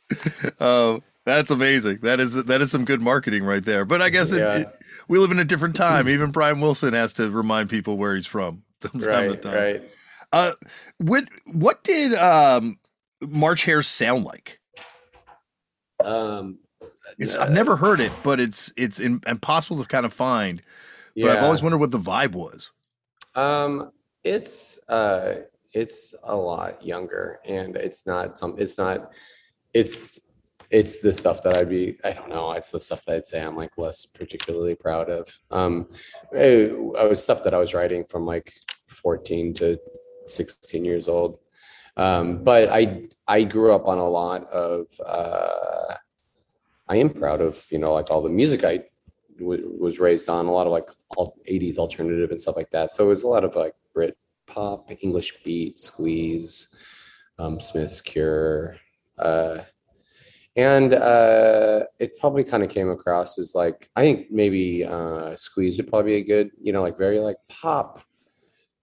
[0.59, 1.99] Uh, that's amazing.
[2.01, 3.85] That is that is some good marketing right there.
[3.85, 4.57] But I guess it, yeah.
[4.57, 4.69] it,
[5.07, 6.09] we live in a different time.
[6.09, 8.63] Even Brian Wilson has to remind people where he's from.
[8.95, 9.83] right, right.
[10.33, 10.53] Uh,
[10.97, 12.79] what what did um,
[13.21, 14.61] March Hare sound like?
[16.03, 16.59] Um,
[17.19, 20.63] it's, uh, I've never heard it, but it's it's in, impossible to kind of find.
[21.15, 21.33] But yeah.
[21.35, 22.73] I've always wondered what the vibe was.
[23.35, 28.55] Um, it's uh, it's a lot younger, and it's not some.
[28.59, 29.13] It's not.
[29.73, 30.21] It's
[30.71, 31.99] it's the stuff that I'd be.
[32.05, 32.53] I don't know.
[32.53, 35.29] It's the stuff that I'd say I'm like less particularly proud of.
[35.51, 35.89] Um,
[36.33, 38.53] it, it was stuff that I was writing from like
[38.89, 39.79] 14 to
[40.27, 41.39] 16 years old.
[41.97, 44.87] Um, but I I grew up on a lot of.
[45.05, 45.95] Uh,
[46.89, 48.85] I am proud of you know like all the music I
[49.39, 52.93] w- was raised on a lot of like all 80s alternative and stuff like that.
[52.93, 56.75] So it was a lot of like Brit pop, English beat, Squeeze,
[57.39, 58.77] um, Smith's Cure,
[59.19, 59.61] uh,
[60.57, 65.79] and uh, it probably kind of came across as like I think maybe uh, Squeeze
[65.79, 68.01] would probably be a good you know like very like pop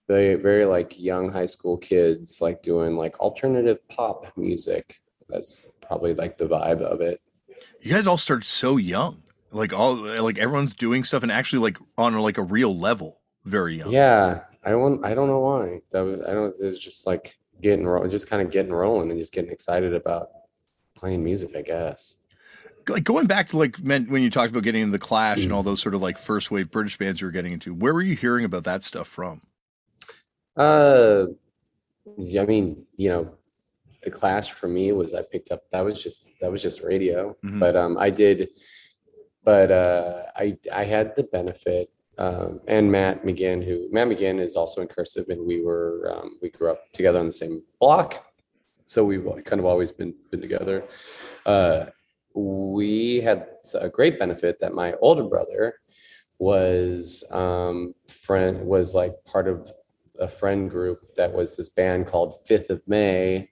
[0.07, 5.01] very very like young high school kids like doing like alternative pop music.
[5.29, 7.21] That's probably like the vibe of it.
[7.81, 9.23] You guys all started so young.
[9.51, 13.75] Like all like everyone's doing stuff and actually like on like a real level very
[13.75, 13.91] young.
[13.91, 14.41] Yeah.
[14.63, 15.81] I don't i don't know why.
[15.91, 19.33] That was i don't it's just like getting just kind of getting rolling and just
[19.33, 20.29] getting excited about
[20.95, 22.17] playing music i guess.
[22.87, 25.43] Like going back to like when you talked about getting into the clash mm.
[25.43, 27.93] and all those sort of like first wave british bands you were getting into where
[27.93, 29.41] were you hearing about that stuff from
[30.57, 31.25] uh,
[32.07, 33.31] I mean, you know,
[34.03, 37.35] the Clash for me was I picked up that was just that was just radio,
[37.43, 37.59] mm-hmm.
[37.59, 38.49] but um, I did,
[39.43, 41.89] but uh, I I had the benefit.
[42.17, 46.37] Um, and Matt Maginn, who Matt Maginn is also in cursive, and we were um,
[46.41, 48.25] we grew up together on the same block,
[48.85, 50.83] so we've kind of always been been together.
[51.45, 51.85] Uh,
[52.33, 53.47] we had
[53.79, 55.75] a great benefit that my older brother
[56.39, 59.69] was um, friend was like part of
[60.21, 63.49] a friend group that was this band called Fifth of May,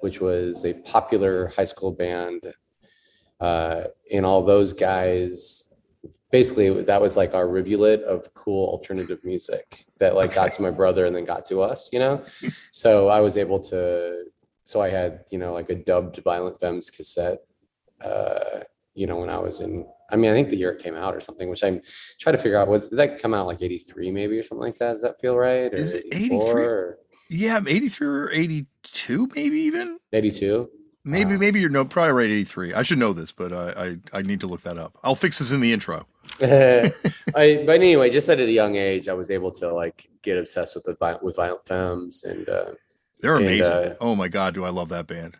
[0.00, 2.52] which was a popular high school band.
[3.40, 5.72] Uh, and all those guys,
[6.30, 10.70] basically, that was like our rivulet of cool alternative music that like got to my
[10.70, 12.22] brother and then got to us, you know?
[12.72, 14.24] So I was able to,
[14.64, 17.40] so I had, you know, like a dubbed Violent Femmes cassette,
[18.00, 18.60] uh,
[18.94, 21.14] you know, when I was in I mean, I think the year it came out
[21.14, 21.80] or something, which I'm
[22.18, 22.68] trying to figure out.
[22.68, 24.92] Was did that come out like '83 maybe or something like that?
[24.92, 25.72] Does that feel right?
[25.72, 26.94] Or Is it '83?
[27.28, 29.98] Yeah, '83 or '82 maybe even.
[30.12, 30.68] '82.
[31.02, 32.30] Maybe, maybe you're no probably right.
[32.30, 32.74] '83.
[32.74, 34.98] I should know this, but I, I I need to look that up.
[35.02, 36.06] I'll fix this in the intro.
[36.42, 36.92] I,
[37.34, 40.84] but anyway, just at a young age, I was able to like get obsessed with
[40.84, 42.70] the with Violent Femmes, and uh,
[43.20, 43.72] they're amazing.
[43.72, 45.36] And, uh, oh my god, do I love that band?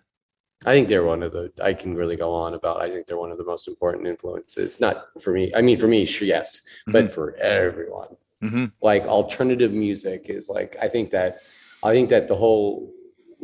[0.66, 2.82] I think they're one of the I can really go on about.
[2.82, 4.78] I think they're one of the most important influences.
[4.78, 5.52] Not for me.
[5.54, 6.92] I mean, for me, sure, yes, mm-hmm.
[6.92, 8.16] but for everyone.
[8.42, 8.66] Mm-hmm.
[8.82, 11.40] Like alternative music is like I think that
[11.82, 12.92] I think that the whole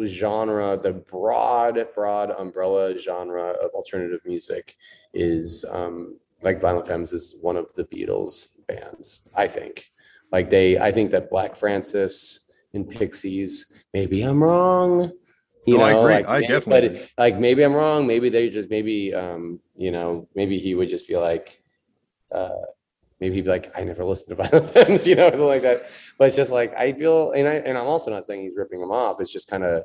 [0.05, 4.77] genre, the broad, broad umbrella genre of alternative music
[5.15, 9.31] is um, like Violent Femmes is one of the Beatles bands.
[9.35, 9.91] I think
[10.33, 10.79] like they.
[10.79, 13.73] I think that Black Francis and Pixies.
[13.95, 15.13] Maybe I'm wrong
[15.67, 16.15] you no, know, I agree.
[16.15, 18.07] like, I definitely but like maybe I'm wrong.
[18.07, 21.61] Maybe they just maybe um, you know, maybe he would just be like
[22.33, 22.49] uh
[23.21, 25.79] maybe he'd be like, I never listened to Violent Femmes, you know, something like that.
[26.19, 28.81] But it's just like I feel and I and I'm also not saying he's ripping
[28.81, 29.21] them off.
[29.21, 29.85] It's just kind of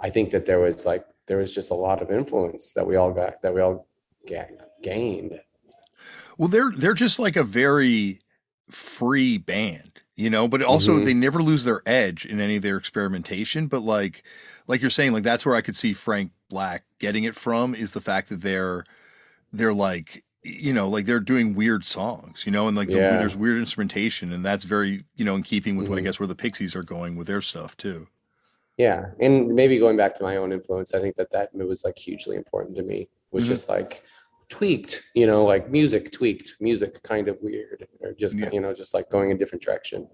[0.00, 2.96] I think that there was like there was just a lot of influence that we
[2.96, 3.86] all got that we all
[4.82, 5.40] gained.
[6.36, 8.20] Well, they're they're just like a very
[8.70, 11.04] free band, you know, but also mm-hmm.
[11.04, 13.66] they never lose their edge in any of their experimentation.
[13.66, 14.22] But like
[14.68, 17.92] like you're saying, like that's where I could see Frank Black getting it from is
[17.92, 18.84] the fact that they're
[19.52, 23.12] they're like you know like they're doing weird songs you know and like yeah.
[23.12, 25.94] the, there's weird instrumentation and that's very you know in keeping with mm-hmm.
[25.94, 28.06] what i guess where the pixies are going with their stuff too
[28.76, 31.98] yeah and maybe going back to my own influence i think that that was like
[31.98, 33.52] hugely important to me was mm-hmm.
[33.52, 34.04] just like
[34.48, 38.50] tweaked, you know, like music tweaked, music kind of weird, or just Yeah.
[38.52, 40.08] you know, just like going a different direction.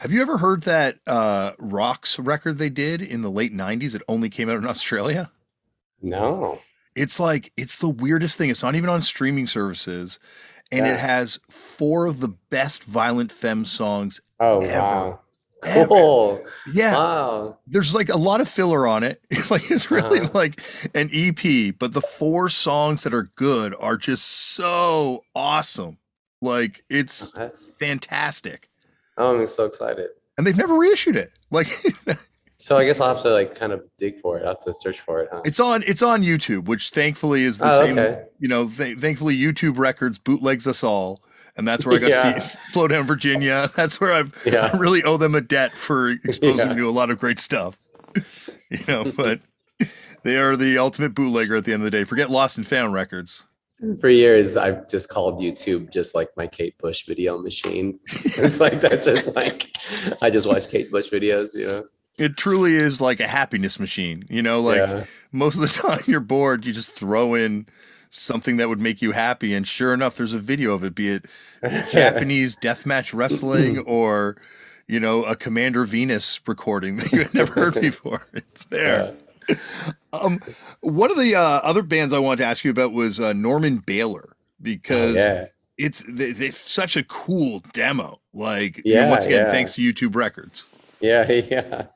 [0.00, 3.94] Have you ever heard that uh, Rocks record they did in the late '90s?
[3.94, 5.30] It only came out in Australia.
[6.00, 6.60] No,
[6.94, 8.50] It's like it's the weirdest thing.
[8.50, 10.20] It's not even on streaming services,
[10.70, 10.92] and Yeah.
[10.94, 14.20] it has four of the best violent femme songs.
[14.38, 14.78] oh Ever.
[14.80, 15.20] wow,
[15.64, 15.86] ever.
[15.88, 19.20] cool, Yeah, wow, there's like a lot of filler on it.
[19.50, 20.60] like it's really like
[20.94, 25.98] an EP, but the four songs that are good are just so awesome.
[26.40, 28.67] Like it's that's fantastic,
[29.18, 30.08] oh, I'm so excited.
[30.38, 31.30] and they've never reissued it.
[31.50, 31.68] Like
[32.56, 34.42] So I guess I'll have to like kind of dig for it.
[34.42, 35.42] I'll have to search for it, huh?
[35.44, 37.98] it's on it's on YouTube, which thankfully is the Oh, same.
[37.98, 38.24] okay.
[38.40, 41.22] You know, th- thankfully YouTube Records bootlegs us all,
[41.56, 42.32] and that's where I got Yeah.
[42.32, 43.70] to see Slowdown Virginia.
[43.76, 44.70] That's where I've Yeah.
[44.72, 46.74] I really owe them a debt for exposing Yeah.
[46.74, 47.76] me to a lot of great stuff.
[48.70, 49.40] you know, but
[50.24, 52.02] they are the ultimate bootlegger at the end of the day.
[52.04, 53.44] Forget Lost and Found Records.
[54.00, 58.00] For years, I've just called YouTube just like my Kate Bush video machine.
[58.06, 59.70] it's like that's just like
[60.20, 61.84] I just watch Kate Bush videos, you know.
[62.16, 64.24] It truly is like a happiness machine.
[64.28, 65.04] You know, like yeah.
[65.30, 67.66] most of the time you're bored, you just throw in
[68.10, 71.10] something that would make you happy, and sure enough, there's a video of it, be
[71.10, 71.26] it
[71.92, 74.36] Japanese deathmatch wrestling or
[74.88, 78.26] you know a Commander Venus recording that you had never heard before.
[78.32, 79.04] It's there.
[79.04, 79.27] Yeah.
[80.12, 80.40] Um,
[80.80, 83.78] one of the uh, other bands I wanted to ask you about was uh, Norman
[83.78, 85.46] Bailer because yeah.
[85.76, 88.20] it's they, they such a cool demo.
[88.32, 89.52] Like, you know, once again, yeah.
[89.52, 90.64] thanks to YouTube Records.
[91.00, 91.86] Yeah, yeah.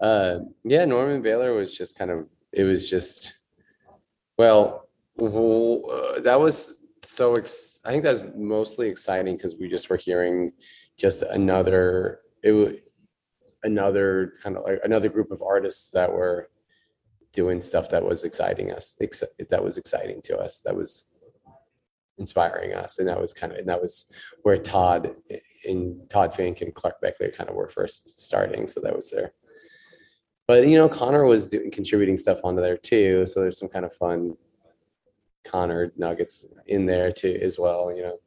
[0.00, 3.34] Uh, yeah, Norman Bailer was just kind of, it was just,
[4.36, 4.88] well,
[5.20, 9.96] uh, that was so, ex- I think that was mostly exciting because we just were
[9.96, 10.52] hearing
[10.96, 12.74] just another, it was
[13.62, 16.50] another kind of like another group of artists that were
[17.32, 21.06] doing stuff that was exciting us, ex- that was exciting to us, that was
[22.18, 22.98] inspiring us.
[22.98, 25.14] And that was kind of, and that was where Todd
[25.64, 28.66] and Todd Fink and Clark Baechle kind of were first starting.
[28.66, 29.32] So that was there.
[30.46, 33.26] But you know, Conor was doing contributing stuff onto there too.
[33.26, 34.36] So there's some kind of fun
[35.44, 37.94] Conor nuggets in there too as well.
[37.94, 38.18] You know.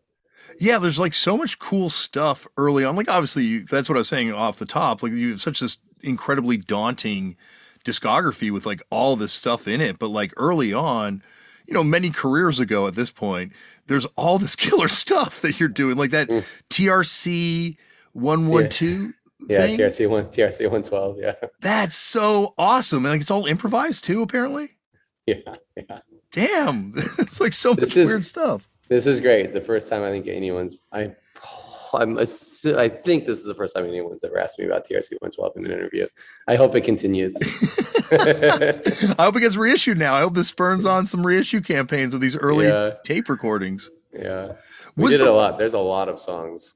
[0.59, 2.95] Yeah, there's like so much cool stuff early on.
[2.95, 5.03] Like, obviously, you, that's what I was saying off the top.
[5.03, 7.35] Like, you have such this incredibly daunting
[7.85, 9.97] discography with like all this stuff in it.
[9.99, 11.23] But like early on,
[11.65, 13.53] you know, many careers ago at this point,
[13.87, 16.43] there's all this killer stuff that you're doing, like that Mm.
[16.69, 17.77] TRC
[18.13, 19.13] 112
[19.49, 19.77] Yeah, thing.
[19.77, 21.17] TRC one, TRC one twelve.
[21.19, 23.05] Yeah, That's so awesome.
[23.05, 24.69] And like, it's all improvised too, apparently.
[25.27, 25.35] yeah,
[25.75, 25.99] yeah.
[26.31, 26.93] Damn.
[26.95, 28.67] it's like so much This is- weird stuff.
[28.87, 29.53] This is great.
[29.53, 31.15] The first time I think anyone's I.
[31.95, 35.13] I'm assu- I think this is the first time anyone's ever asked me about TRC
[35.19, 36.07] 112 in an interview.
[36.47, 37.35] I hope it continues.
[38.11, 40.15] I hope it gets reissued now.
[40.15, 43.89] I hope this spurns on some reissue campaigns of these early yeah, tape recordings.
[44.13, 44.53] yeah.
[44.95, 45.57] We Was did it a lot.
[45.57, 46.75] There's a lot of songs.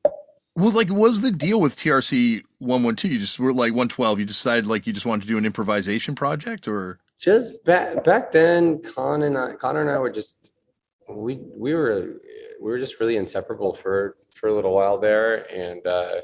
[0.56, 3.14] Well, like, what was the deal with TRC 112?
[3.14, 4.20] You just were like 112.
[4.20, 7.00] You decided like you just wanted to do an improvisation project or?
[7.20, 10.52] just back back then con and I, connor and i were just
[11.10, 12.22] we we were
[12.60, 15.52] we were just really inseparable for for a little while there.
[15.54, 16.22] And uh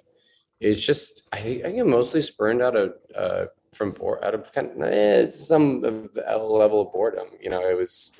[0.61, 3.93] it's just i, I think mostly spurned out of uh from
[4.23, 8.13] out of kind of eh, some level of boredom you know it was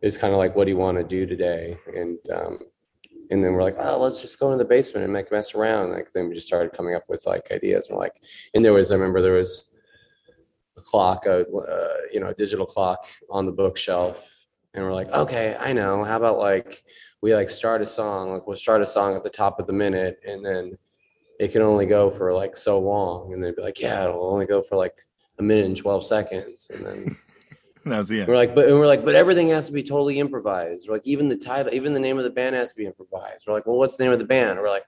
[0.00, 1.76] it was kind of like what do you want to do today?
[1.94, 2.58] And um
[3.30, 5.92] and then we're like oh let's just go in the basement and make mess around.
[5.92, 7.88] Like then we just started coming up with like ideas.
[7.88, 8.14] And like
[8.54, 9.72] and there was i remember there was
[10.76, 15.08] a clock, a uh, you know, a digital clock on the bookshelf, and we're like,
[15.08, 16.04] okay, I know.
[16.04, 16.84] How about like
[17.22, 19.72] we like start a song, like we'll start a song at the top of the
[19.72, 20.76] minute, and then
[21.40, 24.46] it can only go for like so long, and they'd be like, yeah, it'll only
[24.46, 24.98] go for like
[25.38, 27.16] a minute and twelve seconds, and then
[27.86, 28.28] That was the end.
[28.28, 30.88] we're like, but and we're like, but everything has to be totally improvised.
[30.88, 33.44] We're like, even the title, even the name of the band has to be improvised.
[33.46, 34.58] We're like, well, what's the name of the band?
[34.58, 34.82] We're like,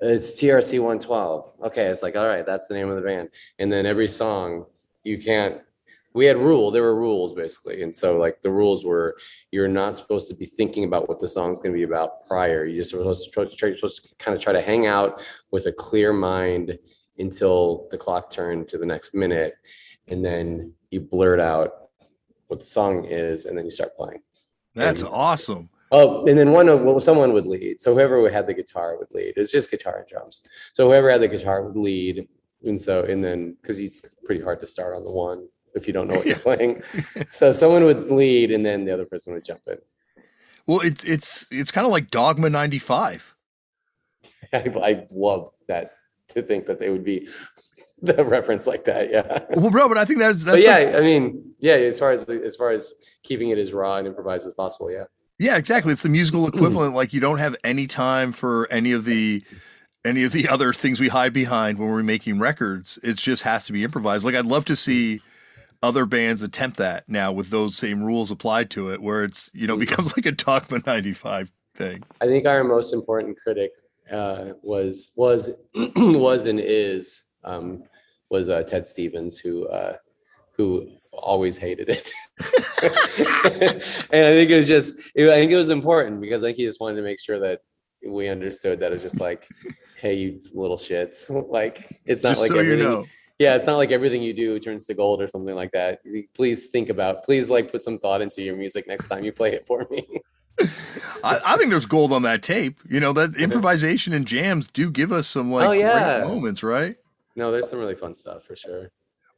[0.00, 1.52] it's TRC 112.
[1.66, 3.28] Okay, it's like, all right, that's the name of the band.
[3.60, 4.66] And then every song,
[5.04, 5.60] you can't.
[6.14, 6.70] We had rule.
[6.70, 9.16] There were rules basically, and so like the rules were,
[9.52, 12.64] you're not supposed to be thinking about what the song's going to be about prior.
[12.64, 15.22] You just supposed to, supposed to, try- supposed to kind of try to hang out
[15.50, 16.78] with a clear mind
[17.18, 19.54] until the clock turned to the next minute,
[20.08, 21.88] and then you blurt out
[22.46, 24.20] what the song is, and then you start playing.
[24.74, 25.70] That's awesome.
[25.90, 27.80] Oh, and then one of well, someone would lead.
[27.80, 29.34] So whoever had the guitar would lead.
[29.36, 30.42] It was just guitar and drums.
[30.72, 32.28] So whoever had the guitar would lead,
[32.64, 35.92] and so and then because it's pretty hard to start on the one if you
[35.92, 36.82] don't know what you're playing.
[37.30, 39.78] So someone would lead, and then the other person would jump in.
[40.66, 43.34] Well, it's it's it's kind of like Dogma 95.
[44.52, 45.92] I, I love that
[46.28, 47.28] to think that they would be
[48.02, 49.10] the reference like that.
[49.10, 49.44] Yeah.
[49.50, 52.12] Well, bro, but I think that's But that's yeah, like- I mean, yeah, as far
[52.12, 55.04] as as far as keeping it as raw and improvised as possible, yeah.
[55.38, 55.92] Yeah, exactly.
[55.92, 56.54] It's the musical mm.
[56.54, 56.94] equivalent.
[56.94, 59.42] like you don't have any time for any of the
[60.04, 62.98] any of the other things we hide behind when we're making records.
[63.02, 64.24] It just has to be improvised.
[64.24, 65.20] Like I'd love to see
[65.82, 69.66] other bands attempt that now with those same rules applied to it, where it's you
[69.66, 72.02] know becomes like a Dogma '95 thing.
[72.20, 73.72] I think our most important critic
[74.10, 75.50] uh, was was
[75.96, 77.84] was and is um,
[78.30, 79.96] was uh, Ted Stevens, who uh,
[80.56, 82.12] who always hated it,
[82.82, 86.58] and I think it was just it, I think it was important because I think
[86.58, 87.60] he just wanted to make sure that
[88.06, 89.48] we understood that it's just like,
[90.00, 92.84] hey, you little shits, like it's not Just like so you everything.
[92.84, 93.04] know.
[93.38, 96.00] Yeah, it's not like everything you do turns to gold or something like that.
[96.34, 99.52] Please think about, please like put some thought into your music next time you play
[99.52, 100.06] it for me.
[101.22, 102.80] I, I think there's gold on that tape.
[102.88, 106.18] You know that improvisation and jams do give us some like Oh, yeah.
[106.20, 106.96] great moments, right?
[107.36, 108.90] no, there's some really fun stuff for sure.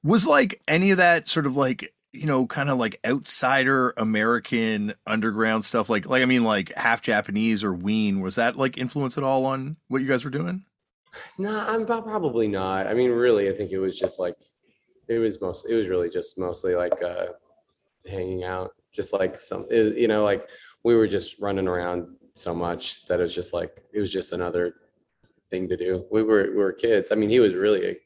[0.02, 4.94] Was like any of that sort of like you know kind of like outsider American
[5.06, 8.20] underground stuff, like like I mean like half Japanese or Ween.
[8.22, 10.64] Was that like influence at all on what you guys were doing?
[11.38, 12.86] No, I'm probably not.
[12.86, 14.36] I mean, really, I think it was just like
[15.08, 15.66] it was most.
[15.68, 17.26] It was really just mostly like uh,
[18.08, 19.66] hanging out, just like some.
[19.70, 20.48] It, you know, like
[20.84, 24.32] we were just running around so much that it was just like it was just
[24.32, 24.74] another
[25.50, 26.06] thing to do.
[26.10, 27.10] We were we were kids.
[27.10, 27.96] I mean, he was really a.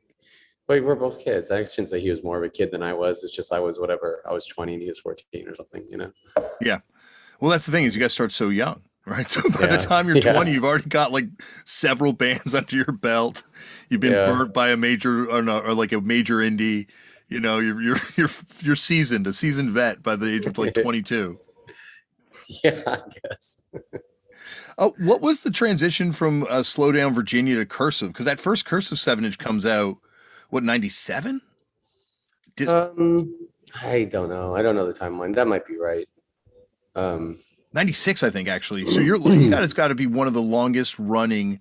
[0.66, 1.50] But we're both kids.
[1.50, 3.22] I shouldn't say he was more of a kid than I was.
[3.22, 4.22] It's just I was whatever.
[4.26, 5.86] I was 20 and he was 14 or something.
[5.90, 6.12] You know.
[6.62, 6.78] Yeah.
[7.38, 9.28] Well, that's the thing is you guys start so young, right?
[9.30, 9.76] So by Yeah.
[9.76, 10.32] the time you're Yeah.
[10.32, 11.26] 20, you've already got like
[11.64, 13.42] several bands under your belt.
[13.88, 14.26] You've been Yeah.
[14.26, 16.86] burnt by a major or, no, or like a major indie.
[17.28, 20.74] You know, you're you're you're you're seasoned, a seasoned vet by the age of like
[20.74, 21.38] 22.
[22.62, 23.62] Yeah, I guess.
[24.76, 28.08] Oh, what was the transition from uh, Slowdown Virginia to Cursive?
[28.08, 29.96] Because that first Cursive seven inch comes out,
[30.50, 31.40] what ninety seven?
[32.68, 33.34] Um,
[33.82, 34.54] I don't know.
[34.54, 35.34] I don't know the timeline.
[35.34, 36.06] That might be right.
[36.94, 37.40] Um,
[37.74, 38.88] ninety six, I think actually.
[38.90, 41.60] So you're you got it's got to be one of the longest running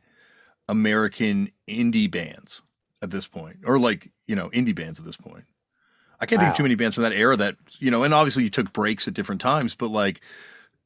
[0.69, 2.61] American indie bands
[3.01, 5.43] at this point, or like you know indie bands at this point.
[6.19, 8.43] I can't think of too many bands from that era that you know, and obviously
[8.43, 10.21] you took breaks at different times, but like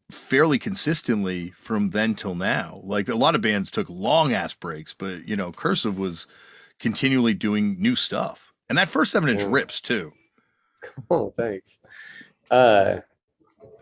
[0.09, 2.79] fairly consistently from then till now.
[2.83, 6.25] Like a lot of bands took long ass breaks, but you know, Cursive was
[6.79, 8.53] continually doing new stuff.
[8.69, 9.49] And that first seven inch Yeah.
[9.51, 10.13] rips too.
[11.09, 11.79] Oh, thanks.
[12.51, 12.97] Uh,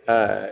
[0.07, 0.47] uh,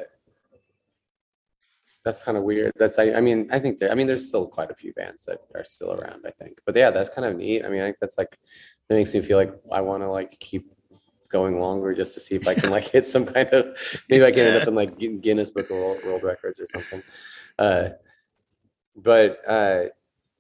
[2.04, 2.74] that's kind of weird.
[2.78, 3.92] That's I, I mean, I think there.
[3.92, 6.26] I mean, there's still quite a few bands that are still around.
[6.26, 7.66] I think, but yeah, that's kind of neat.
[7.66, 8.38] I mean, I think that's like
[8.90, 10.72] it makes me feel like I want to like keep
[11.30, 13.78] going longer just to see if I can like hit some kind of
[14.10, 17.02] maybe I can end up in like Guinness Book of World, World Records or something.
[17.58, 17.90] Uh,
[18.96, 19.86] but uh,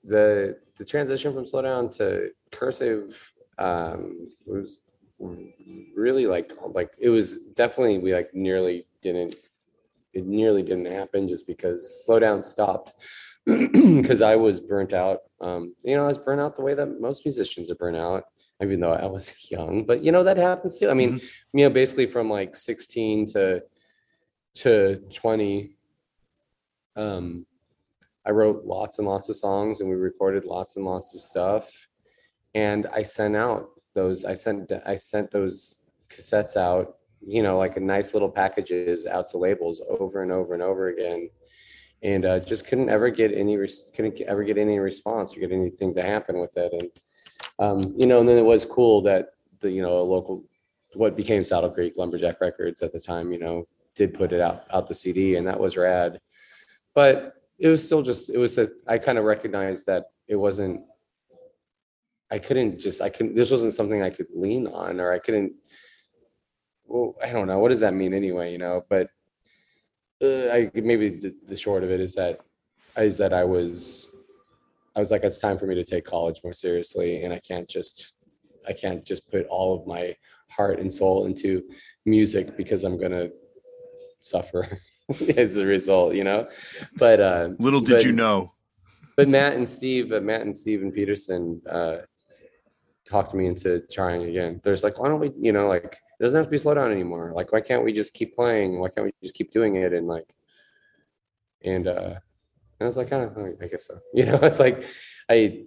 [0.03, 4.79] the the transition from slowdown to cursive um, was
[5.95, 9.35] really like like it was definitely we like nearly didn't
[10.13, 12.93] it nearly didn't happen just because slowdown stopped
[13.45, 15.19] because I was burnt out.
[15.41, 18.23] Um, you know, I was burnt out the way that most musicians are burnt out,
[18.61, 19.85] even though I was young.
[19.85, 20.89] But you know, that happens too.
[20.89, 21.19] I mean,
[21.53, 23.63] you know, basically from like 16 to
[24.55, 25.75] to 20,
[26.95, 27.45] um,
[28.25, 31.87] I wrote lots and lots of songs and we recorded lots and lots of stuff.
[32.53, 36.95] And I sent out those, I sent I sent those cassettes out,
[37.25, 40.89] you know, like a nice little packages out to labels over and over and over
[40.89, 41.29] again.
[42.01, 43.57] And uh, just couldn't ever get any
[43.95, 46.73] couldn't ever get any response or get anything to happen with it.
[46.73, 46.89] And
[47.59, 50.43] um, you know, and then it was cool that the you know a local
[50.95, 54.65] what became Saddle Creek Lumberjack Records at the time, you know, did put it out
[54.71, 56.19] out the CD, and that was rad.
[56.93, 60.81] But it was still just it was I kind of recognized that it wasn't.
[62.31, 63.35] I couldn't just I couldn't.
[63.35, 65.53] This wasn't something I could lean on, or I couldn't.
[66.93, 67.57] Well, I don't know.
[67.57, 68.51] What does that mean anyway?
[68.51, 69.09] You know, but
[70.23, 72.41] uh, I maybe the, the short of it is that
[72.97, 74.15] is that I was
[74.95, 77.67] I was like, it's time for me to take college more seriously, and I can't
[77.67, 78.13] just
[78.69, 80.15] I can't just put all of my
[80.51, 81.63] heart and soul into
[82.05, 83.29] music because I'm gonna
[84.19, 84.77] suffer
[85.35, 86.47] as a result, you know.
[86.97, 88.53] But uh, Little did but- you know.
[89.17, 91.97] but Matt and Steve, uh, Matt and Steven Pedersen, uh,
[93.03, 94.61] talked me into trying again.
[94.63, 97.33] There's like, why don't we, you know, like it doesn't have to be slowdown anymore.
[97.35, 98.79] Like, why can't we just keep playing?
[98.79, 99.91] Why can't we just keep doing it?
[99.91, 100.33] And like,
[101.65, 102.15] and uh,
[102.79, 103.99] I was like, oh, I guess so.
[104.13, 104.85] You know, it's like,
[105.29, 105.63] I,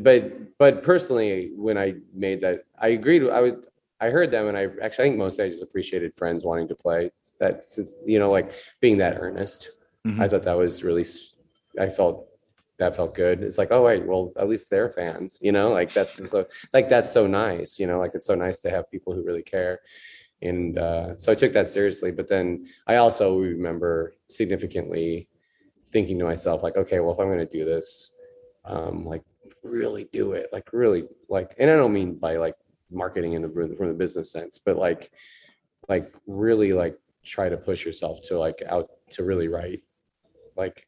[0.00, 3.22] but but personally, when I made that, I agreed.
[3.30, 3.64] I would.
[4.00, 6.74] I heard them, and I actually I think mostly I just appreciated friends wanting to
[6.74, 7.12] play.
[7.38, 9.70] That since you know, like being that earnest.
[10.04, 10.20] Mhm.
[10.20, 11.04] I thought that was really.
[11.78, 12.26] I felt
[12.80, 13.42] that felt good.
[13.44, 16.88] It's like, oh wait, well at least they're fans, you know, like that's so like
[16.88, 19.78] that's so nice, you know, like it's so nice to have people who really care.
[20.42, 22.10] and uh, so I took that seriously.
[22.10, 25.28] But then I also remember significantly
[25.92, 28.16] thinking to myself, like, okay, well, if I'm going to do this,
[28.64, 29.22] um, like,
[29.62, 32.54] really do it, like, really, like, and I don't mean by like
[32.90, 35.10] marketing in the from the business sense, but like,
[35.88, 39.82] like, really, like, try to push yourself to like out to really write,
[40.56, 40.86] like,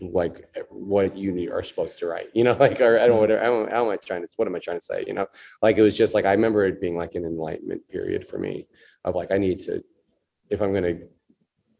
[0.00, 3.32] like what you are supposed to write, you know, like, or I don't, mm-hmm.
[3.32, 5.04] what, I don't, how am I trying to, what am I trying to say?
[5.06, 5.26] You know,
[5.62, 8.66] like, it was just like, I remember it being like an enlightenment period for me
[9.04, 9.82] of like, I need to,
[10.50, 11.06] if I'm going to,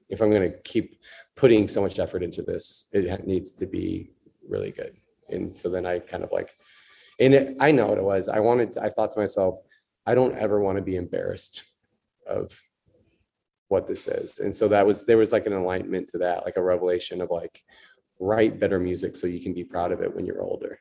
[0.08, 1.00] if I'm going to keep
[1.34, 4.10] putting so much effort into this, it needs to be
[4.48, 4.96] really good.
[5.28, 6.50] And so then I kind of like,
[7.18, 8.28] and it, I know what it was.
[8.28, 9.58] I wanted, to, I thought to myself,
[10.06, 11.64] I don't ever want to be embarrassed
[12.28, 12.60] of
[13.68, 14.38] what this is.
[14.38, 17.30] And so that was, there was like an enlightenment to that, like a revelation of
[17.30, 17.64] like,
[18.18, 20.80] write better music so you can be proud of it when you're older.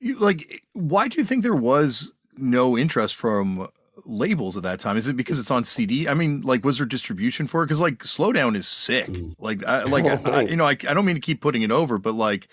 [0.00, 3.68] You, like, why do you think there was no interest from
[4.04, 4.96] labels at that time?
[4.96, 6.08] Is it because it's on CD?
[6.08, 7.66] I mean, like, was there distribution for it?
[7.66, 9.06] Because like, Slowdown is sick.
[9.06, 9.34] Mm.
[9.38, 11.70] Like, I, like oh, I, you know, I, I don't mean to keep putting it
[11.70, 12.48] over, but like,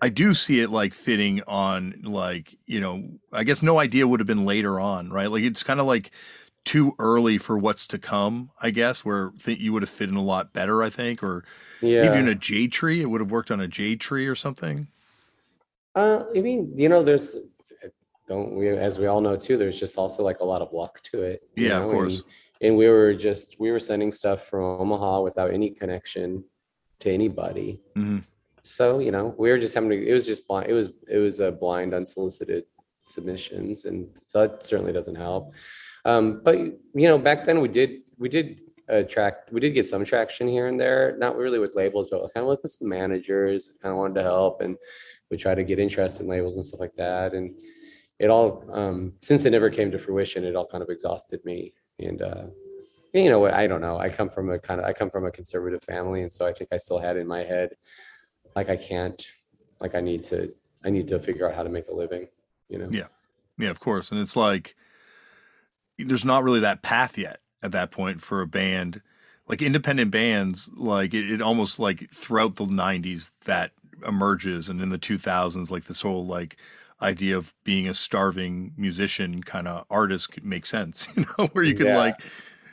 [0.00, 4.20] I do see it like fitting on like you know, I guess no idea would
[4.20, 5.30] have been later on, right?
[5.30, 6.10] Like, it's kind of like
[6.66, 10.16] too early for what's to come, I guess, where think you would have fit in
[10.16, 11.44] a lot better, I think, or
[11.80, 12.04] yeah.
[12.04, 14.88] even a Jade Tree, it would have worked on a Jade Tree or something.
[15.94, 17.36] Uh, I mean, you know, there's
[18.28, 21.00] don't we, as we all know too, there's just also like a lot of luck
[21.04, 21.48] to it.
[21.54, 21.84] Yeah, know?
[21.86, 22.16] of course.
[22.16, 22.24] And,
[22.68, 26.44] and we were just we were sending stuff from Omaha without any connection
[26.98, 27.80] to anybody.
[27.94, 28.18] Mm-hmm.
[28.62, 30.06] So you know, we were just having to.
[30.06, 30.68] It was just blind.
[30.68, 32.64] It was it was a blind, unsolicited
[33.04, 35.54] submissions, and so that certainly doesn't help.
[36.06, 40.04] Um, but you know, back then we did we did attract we did get some
[40.04, 43.76] traction here and there, not really with labels, but kind of like with some managers.
[43.82, 44.76] Kind of wanted to help, and
[45.30, 47.34] we tried to get interest in labels and stuff like that.
[47.34, 47.54] And
[48.18, 51.74] it all um, since it never came to fruition, it all kind of exhausted me.
[51.98, 52.44] And uh,
[53.12, 53.54] you know what?
[53.54, 53.98] I don't know.
[53.98, 56.52] I come from a kind of I come from a conservative family, and so I
[56.52, 57.70] think I still had in my head
[58.56, 59.24] like I can't,
[59.80, 60.52] like I need to
[60.84, 62.28] I need to figure out how to make a living.
[62.68, 62.88] You know?
[62.90, 63.08] Yeah,
[63.58, 64.10] yeah, of course.
[64.10, 64.74] And it's like
[65.98, 69.02] there's not really that path yet at that point for a band.
[69.48, 73.72] Like independent bands like it, it, almost like throughout the 90s that
[74.06, 76.56] emerges and in the 2000s like this whole like
[77.00, 81.74] idea of being a starving musician kind of artist makes sense you know where you
[81.74, 81.96] can yeah.
[81.96, 82.20] like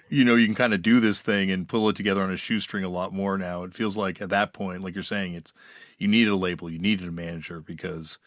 [0.09, 2.37] you know you can kind of do this thing and pull it together on a
[2.37, 3.63] shoestring a lot more now.
[3.63, 5.53] It feels like at that point like you're saying it's
[5.97, 8.17] you needed a label you needed a manager because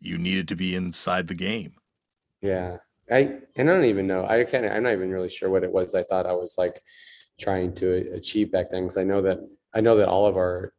[0.00, 1.74] you needed to be inside the game.
[2.40, 2.78] Yeah
[3.10, 4.26] I and I don't even know.
[4.26, 4.64] I can't.
[4.66, 5.94] I'm not even really sure what it was.
[5.94, 6.82] I thought I was like
[7.38, 9.40] trying to achieve back then because I know that
[9.74, 10.72] I know that all of our,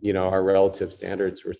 [0.00, 1.54] you know, our relative standards were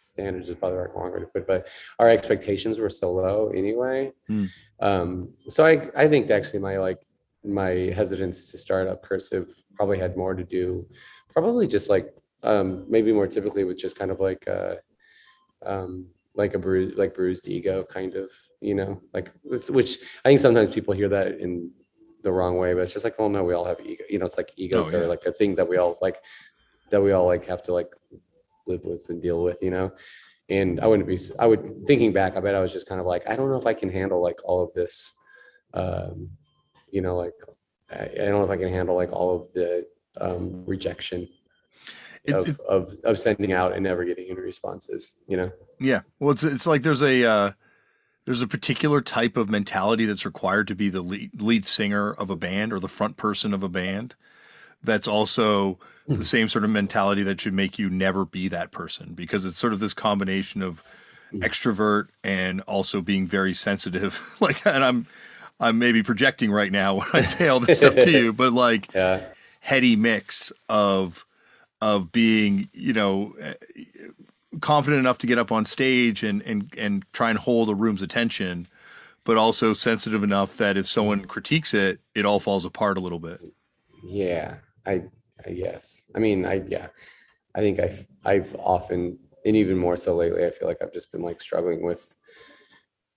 [0.00, 1.66] standards is probably the wrong way to put but
[1.98, 4.12] our expectations were so low anyway.
[4.30, 4.48] Mm.
[4.80, 7.00] Um, so I I think actually my like
[7.44, 10.86] my hesitance to start up cursive probably had more to do,
[11.28, 14.76] probably just like um, maybe more typically with just kind of like uh,
[15.64, 18.30] um, like a bruise like bruised ego kind of
[18.66, 21.70] you know, like which I think sometimes people hear that in
[22.22, 24.02] the wrong way, but it's just like, well, no, we all have ego.
[24.10, 25.04] You know, it's like egos oh, yeah.
[25.04, 26.18] are like a thing that we all like
[26.90, 27.90] that we all like have to like
[28.66, 29.92] live with and deal with, you know.
[30.48, 31.18] And I wouldn't be.
[31.38, 32.36] I would thinking back.
[32.36, 34.20] I bet I was just kind of like, I don't know if I can handle
[34.20, 35.12] like all of this.
[35.72, 36.30] Um,
[36.90, 37.34] you know, like
[37.90, 39.86] I, I don't know if I can handle like all of the
[40.20, 41.28] um, rejection
[42.26, 45.12] of, it, of of sending out and never getting any responses.
[45.28, 45.52] You know.
[45.78, 46.00] Yeah.
[46.18, 47.24] Well, it's it's like there's a.
[47.24, 47.52] Uh
[48.26, 52.28] there's a particular type of mentality that's required to be the lead, lead singer of
[52.28, 54.14] a band or the front person of a band
[54.82, 56.22] that's also the hmm.
[56.22, 59.72] same sort of mentality that should make you never be that person because it's sort
[59.72, 60.82] of this combination of
[61.30, 61.42] hmm.
[61.42, 65.06] extrovert and also being very sensitive like and i'm
[65.58, 68.92] i'm maybe projecting right now when i say all this stuff to you but like
[68.92, 69.24] yeah.
[69.60, 71.24] heady mix of
[71.80, 73.34] of being you know
[74.60, 78.02] confident enough to get up on stage and and and try and hold a room's
[78.02, 78.68] attention,
[79.24, 81.28] but also sensitive enough that if someone mm-hmm.
[81.28, 83.40] critiques it, it all falls apart a little bit.
[84.04, 85.04] Yeah, I,
[85.44, 86.04] I yes.
[86.14, 86.88] I mean, I yeah.
[87.54, 91.12] I think I've I've often and even more so lately, I feel like I've just
[91.12, 92.16] been like struggling with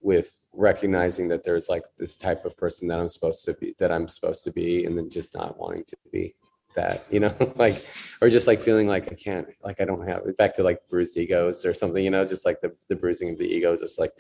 [0.01, 3.91] with recognizing that there's like this type of person that I'm supposed to be that
[3.91, 6.35] I'm supposed to be and then just not wanting to be
[6.75, 7.85] that, you know, like,
[8.21, 10.81] or just like feeling like I can't, like I don't have it back to like
[10.89, 13.99] bruised egos or something, you know, just like the, the bruising of the ego, just
[13.99, 14.13] like,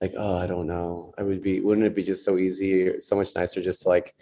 [0.00, 1.14] like, oh, I don't know.
[1.16, 4.14] I would be, wouldn't it be just so easy, so much nicer just to like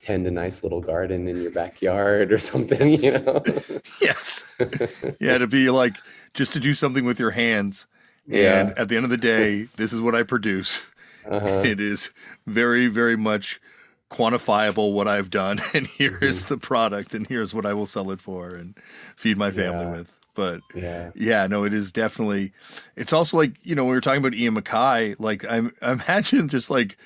[0.00, 3.42] tend a nice little garden in your backyard or something, you know?
[4.00, 4.44] yes.
[5.20, 5.38] Yeah.
[5.38, 5.96] To be like,
[6.34, 7.86] just to do something with your hands.
[8.26, 8.74] And yeah.
[8.76, 10.90] at the end of the day, this is what I produce.
[11.26, 11.62] Uh-huh.
[11.64, 12.10] It is
[12.46, 13.60] very, very much
[14.10, 16.54] quantifiable what I've done, and here is Mm-hmm.
[16.54, 18.76] the product, and here's what I will sell it for and
[19.16, 19.90] feed my family Yeah.
[19.92, 20.10] with.
[20.34, 21.10] But Yeah.
[21.14, 22.52] yeah, no, it is definitely.
[22.96, 25.16] It's also like you know we were talking about Ian MacKaye.
[25.18, 26.96] Like I, I imagine just like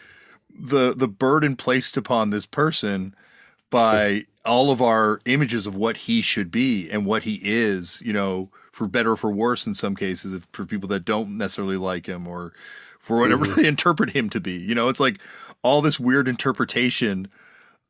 [0.58, 3.14] the the burden placed upon this person
[3.70, 8.00] by all of our images of what he should be and what he is.
[8.02, 11.36] You know, for better or for worse in some cases, if, for people that don't
[11.36, 12.54] necessarily like him or
[12.98, 13.60] for whatever Mm-hmm.
[13.60, 14.52] they interpret him to be.
[14.52, 15.20] You know, it's like
[15.62, 17.28] all this weird interpretation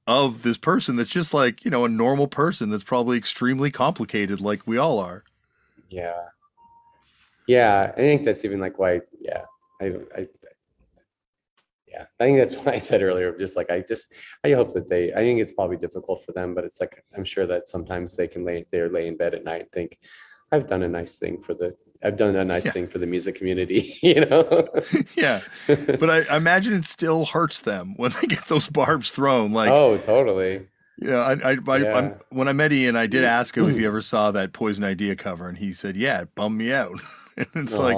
[0.06, 4.40] of this person that's just like you know a normal person that's probably extremely complicated,
[4.40, 5.24] like we all are.
[5.88, 6.24] Yeah.
[7.46, 7.92] Yeah.
[7.94, 9.44] I think that's even like why, yeah.
[9.80, 10.26] I, I,
[11.86, 14.14] yeah, I think that's why I said earlier, just like, I just,
[14.44, 17.24] I hope that they, I think it's probably difficult for them, but it's like, I'm
[17.24, 19.98] sure that sometimes they can lay, they're lay in bed at night and think,
[20.52, 22.72] I've done a nice thing for the, I've done a nice Yeah.
[22.72, 24.68] thing for the music community, you know?
[25.16, 29.52] yeah, but I, I imagine it still hurts them when they get those barbs thrown.
[29.52, 30.68] Like, oh, totally.
[30.98, 31.96] yeah, I, I, I Yeah.
[31.96, 33.28] I'm, when I met Ian, I did mm.
[33.28, 33.86] ask him if he mm.
[33.86, 36.98] ever saw that Poison Idea cover, and he said, "Yeah, it bummed me out."
[37.36, 37.96] and it's like,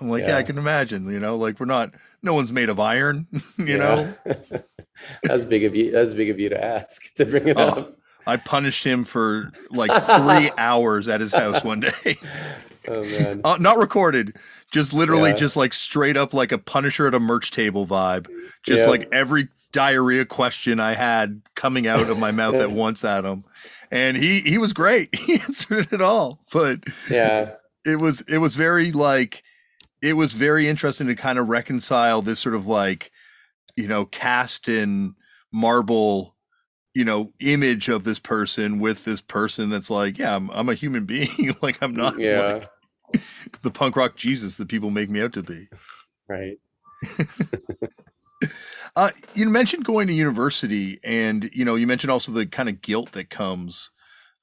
[0.00, 0.36] I'm like, yeah.
[0.38, 1.10] I can imagine.
[1.10, 3.26] You know, like we're not, no one's made of iron.
[3.58, 3.76] You Yeah.
[3.76, 4.14] know,
[5.22, 5.90] that's big of you.
[5.90, 7.62] That's big of you to ask to bring it Oh.
[7.68, 7.96] up.
[8.30, 12.16] I punished him for like three hours at his house one day.
[12.88, 13.42] Oh man.
[13.44, 14.36] Uh, not recorded,
[14.72, 15.36] just literally Yeah.
[15.36, 18.26] just like straight up like a Punisher at a merch table vibe.
[18.62, 18.90] Just Yeah.
[18.90, 23.44] like every diarrhea question I had coming out of my mouth at once at him.
[23.90, 25.14] And he he was great.
[25.14, 26.40] He answered it all.
[26.54, 27.50] But Yeah.
[27.84, 29.42] it was it was very like
[30.00, 33.10] it was very interesting to kind of reconcile this sort of like
[33.76, 35.16] you know cast in
[35.52, 36.34] marble
[36.94, 40.74] you know image of this person with this person that's like yeah i'm, I'm a
[40.74, 42.60] human being like i'm not Yeah.
[43.12, 43.22] like
[43.62, 45.68] the punk rock jesus that people make me out to be
[46.28, 46.58] Right.
[48.96, 52.80] uh you mentioned going to university and you know you mentioned also the kind of
[52.80, 53.90] guilt that comes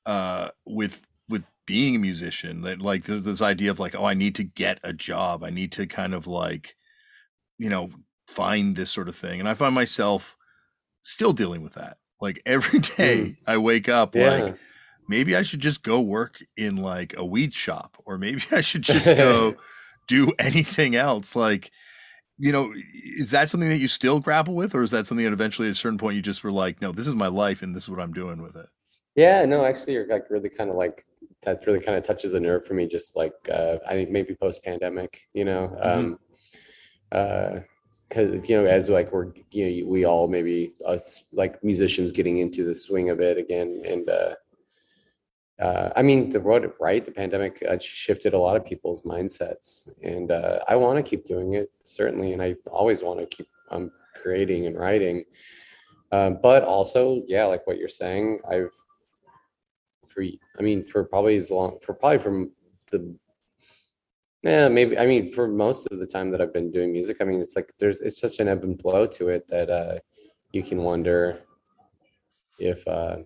[0.05, 4.13] uh with with being a musician that like there's this idea of like oh i
[4.13, 6.75] need to get a job i need to kind of like
[7.57, 7.89] you know
[8.27, 10.35] find this sort of thing and i find myself
[11.01, 14.35] still dealing with that like every day i wake up Yeah.
[14.37, 14.55] like
[15.07, 18.81] maybe i should just go work in like a weed shop or maybe i should
[18.95, 19.55] just go
[20.07, 21.71] do anything else like
[22.37, 22.71] you know
[23.19, 25.71] is that something that you still grapple with or is that something that eventually at
[25.71, 27.89] a certain point you just were like no this is my life and this is
[27.89, 28.67] what i'm doing with it
[29.15, 31.03] Yeah, no, actually, you're like really kind of like
[31.41, 31.65] that.
[31.65, 32.85] Really kind of touches the nerve for me.
[32.85, 36.19] Just like uh, I think maybe post pandemic, you know, um,
[37.11, 37.61] uh,
[38.07, 42.39] because you know, as like we're you know, we all maybe us like musicians getting
[42.39, 44.35] into the swing of it again, and uh,
[45.59, 49.89] uh, I mean, the road right, the pandemic uh, shifted a lot of people's mindsets,
[50.03, 53.47] and uh, I want to keep doing it certainly, and I always want to keep
[53.71, 53.91] um,
[54.21, 55.23] creating and writing.
[56.11, 58.71] Um, but also, yeah, like what you're saying, I've
[60.07, 62.51] for I mean for probably as long for probably from
[62.91, 63.15] the
[64.47, 67.23] yeah maybe I mean for most of the time that I've been doing music I
[67.25, 69.95] mean it's like there's it's such an ebb and flow to it that uh
[70.53, 71.39] you can wonder
[72.59, 73.17] if uh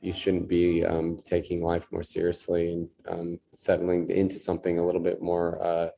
[0.00, 5.00] you shouldn't be um taking life more seriously and um settling into something a little
[5.00, 5.88] bit more uh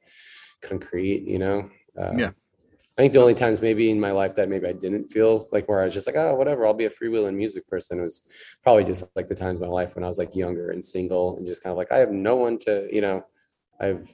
[0.61, 1.69] concrete you know
[2.01, 2.31] uh, Yeah.
[2.97, 5.69] I think the only times maybe in my life that maybe I didn't feel like
[5.69, 8.25] where I was just like, oh, whatever, I'll be a freewheeling music person was
[8.65, 11.37] probably just like the times in my life when I was like younger and single
[11.37, 13.25] and just kind of like, I have no one to, you know,
[13.81, 14.11] I've,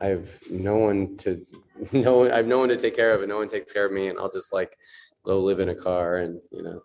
[0.00, 1.44] I've no one to,
[1.92, 3.92] no, I have no one to take care of and no one takes care of
[3.92, 4.08] me.
[4.08, 4.76] And I'll just like
[5.24, 6.82] go live in a car and, you know,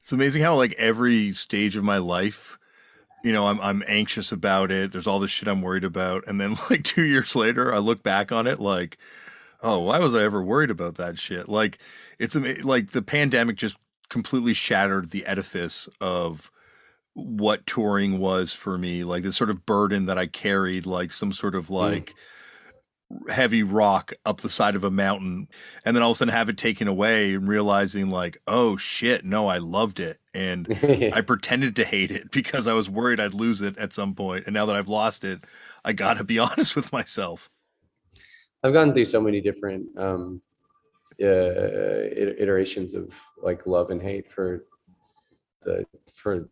[0.00, 2.58] it's amazing how like every stage of my life
[3.24, 4.92] you know i'm i'm anxious about it.
[4.92, 6.24] There's all this shit i'm worried about.
[6.26, 8.98] And then like 2 years later i look back on it like
[9.62, 11.48] oh why was i ever worried about that shit?
[11.48, 11.78] Like
[12.18, 13.76] it's like the pandemic just
[14.08, 16.50] completely shattered the edifice of
[17.18, 21.32] what touring was for me like this sort of burden that i carried like some
[21.32, 22.14] sort of like
[23.30, 25.48] heavy rock up the side of a mountain
[25.84, 29.24] and then all of a sudden have it taken away and realizing like oh shit
[29.24, 30.68] no i loved it and
[31.12, 34.46] I pretended to hate it because I was worried I'd lose it at some point.
[34.46, 35.40] And now that I've lost it,
[35.84, 37.50] I got to be honest with myself.
[38.62, 40.40] I've gone through so many different um,
[41.22, 44.64] uh, iterations of like love and hate for
[45.62, 46.48] the for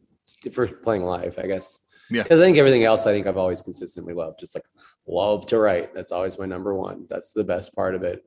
[0.53, 1.78] for playing live, I guess.
[2.11, 2.22] Yeah.
[2.22, 4.40] Because I think everything else, I think I've always consistently loved.
[4.40, 4.64] Just like
[5.07, 5.94] love to write.
[5.94, 7.07] That's always my number one.
[7.09, 8.24] That's the best part of it.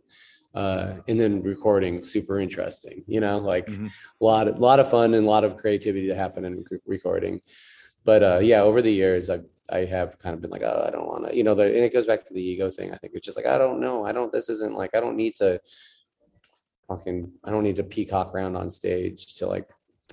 [0.53, 3.03] Uh, and then recording, super interesting.
[3.07, 3.89] You know, like a
[4.19, 7.41] lot, a lot of fun and a lot of creativity to happen in recording.
[8.03, 10.89] But uh, yeah, over the years, I've I have kind of been like, oh, I
[10.89, 12.91] don't want to, you know, the, and it goes back to the ego thing.
[12.91, 14.03] I think it's just like, I don't know.
[14.03, 15.61] I don't, this isn't like, I don't need to
[16.87, 19.69] fucking, I don't need to peacock around on stage to like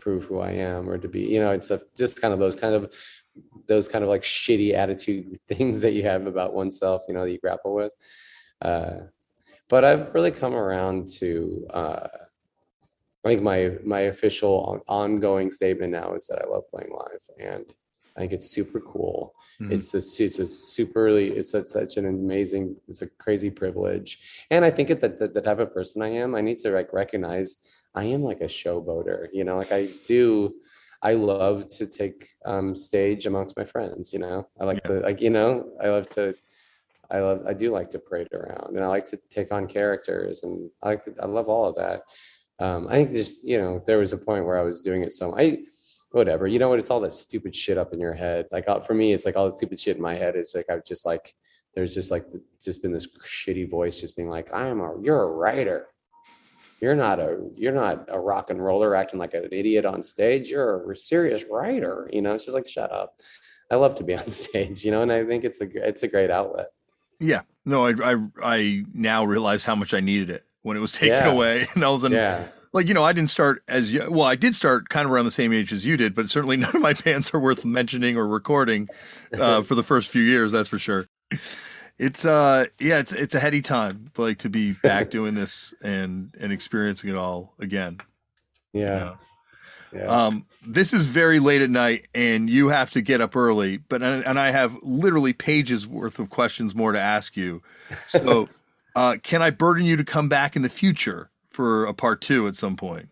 [0.06, 2.54] prove who I am or to be, you know, it's a, just kind of those
[2.54, 2.94] kind of,
[3.66, 7.32] those kind of like shitty attitude things that you have about oneself, you know, that
[7.32, 7.90] you grapple with.
[8.62, 8.98] Uh,
[9.68, 12.06] but I've really come around to, uh,
[13.24, 17.64] I think my my official ongoing statement now is that I love playing live, and
[18.16, 19.34] I think it's super cool.
[19.60, 19.72] Mm-hmm.
[19.72, 24.20] It's a it's a super it's a, such an amazing it's a crazy privilege,
[24.52, 26.92] and I think that the, the type of person I am, I need to like
[26.92, 27.56] recognize
[27.96, 29.28] I am like a showboater.
[29.32, 30.54] You know, like I do.
[31.02, 34.12] I love to take um, stage amongst my friends.
[34.12, 34.92] You know, I like yeah.
[34.92, 36.34] to like you know I love to
[37.10, 40.42] I love I do like to parade around and I like to take on characters
[40.42, 42.02] and I like to I love all of that
[42.58, 45.12] um, I think just you know there was a point where I was doing it
[45.12, 45.58] so I
[46.10, 48.80] whatever you know what it's all that stupid shit up in your head like uh,
[48.80, 51.04] for me it's like all the stupid shit in my head it's like I've just
[51.06, 51.34] like
[51.74, 52.26] there's just like
[52.62, 55.88] just been this shitty voice just being like I am a you're a writer
[56.80, 60.50] you're not a you're not a rock and roller acting like an idiot on stage
[60.50, 63.20] you're a serious writer you know she's like shut up
[63.70, 66.08] I love to be on stage you know and I think it's a it's a
[66.08, 66.68] great outlet
[67.18, 70.90] yeah no I I, I now realize how much I needed it when it was
[70.90, 71.30] taken yeah.
[71.30, 71.68] away.
[71.76, 72.44] And all of a sudden, yeah.
[72.72, 75.30] like, you know, I didn't start as well, I did start kind of around the
[75.30, 78.26] same age as you did, but certainly none of my bands are worth mentioning or
[78.26, 78.88] recording
[79.32, 80.50] uh, for the first few years.
[80.50, 81.06] That's for sure.
[81.98, 86.34] It's uh yeah it's it's a heady time like to be back doing this and
[86.38, 88.00] and experiencing it all again.
[88.72, 88.82] Yeah.
[88.82, 89.18] You know?
[89.94, 90.04] Yeah.
[90.06, 93.78] Um, this is very late at night, and you have to get up early.
[93.78, 97.62] But and I have literally pages worth of questions more to ask you.
[98.08, 98.48] So
[98.96, 102.46] uh, can I burden you to come back in the future for a part two
[102.46, 103.08] at some point?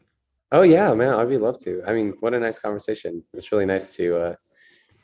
[0.52, 1.82] Oh yeah, man, I'd be love to.
[1.86, 3.24] I mean, what a nice conversation.
[3.32, 4.34] It's really nice to uh,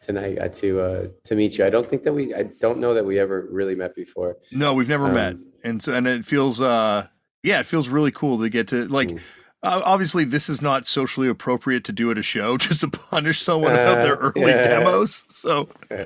[0.01, 1.65] tonight uh, to uh, to meet you.
[1.65, 4.37] I don't think that we, I don't know that we ever really met before.
[4.53, 7.07] No, we've never um, met, and so and it feels, uh,
[7.43, 9.09] yeah, it feels really cool to get to like.
[9.09, 9.21] Mm
[9.63, 13.43] uh, obviously, this is not socially appropriate to do at a show just to punish
[13.43, 14.69] someone about their uh, early yeah.
[14.69, 15.25] demos.
[15.29, 16.05] So uh,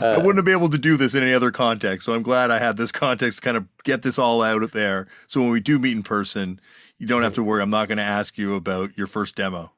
[0.00, 2.06] I wouldn't be able to do this in any other context.
[2.06, 4.72] So I'm glad I had this context to kind of get this all out of
[4.72, 5.06] there.
[5.26, 6.60] So when we do meet in person,
[6.98, 7.62] you don't have to worry.
[7.62, 9.72] I'm not going to ask you about your first demo.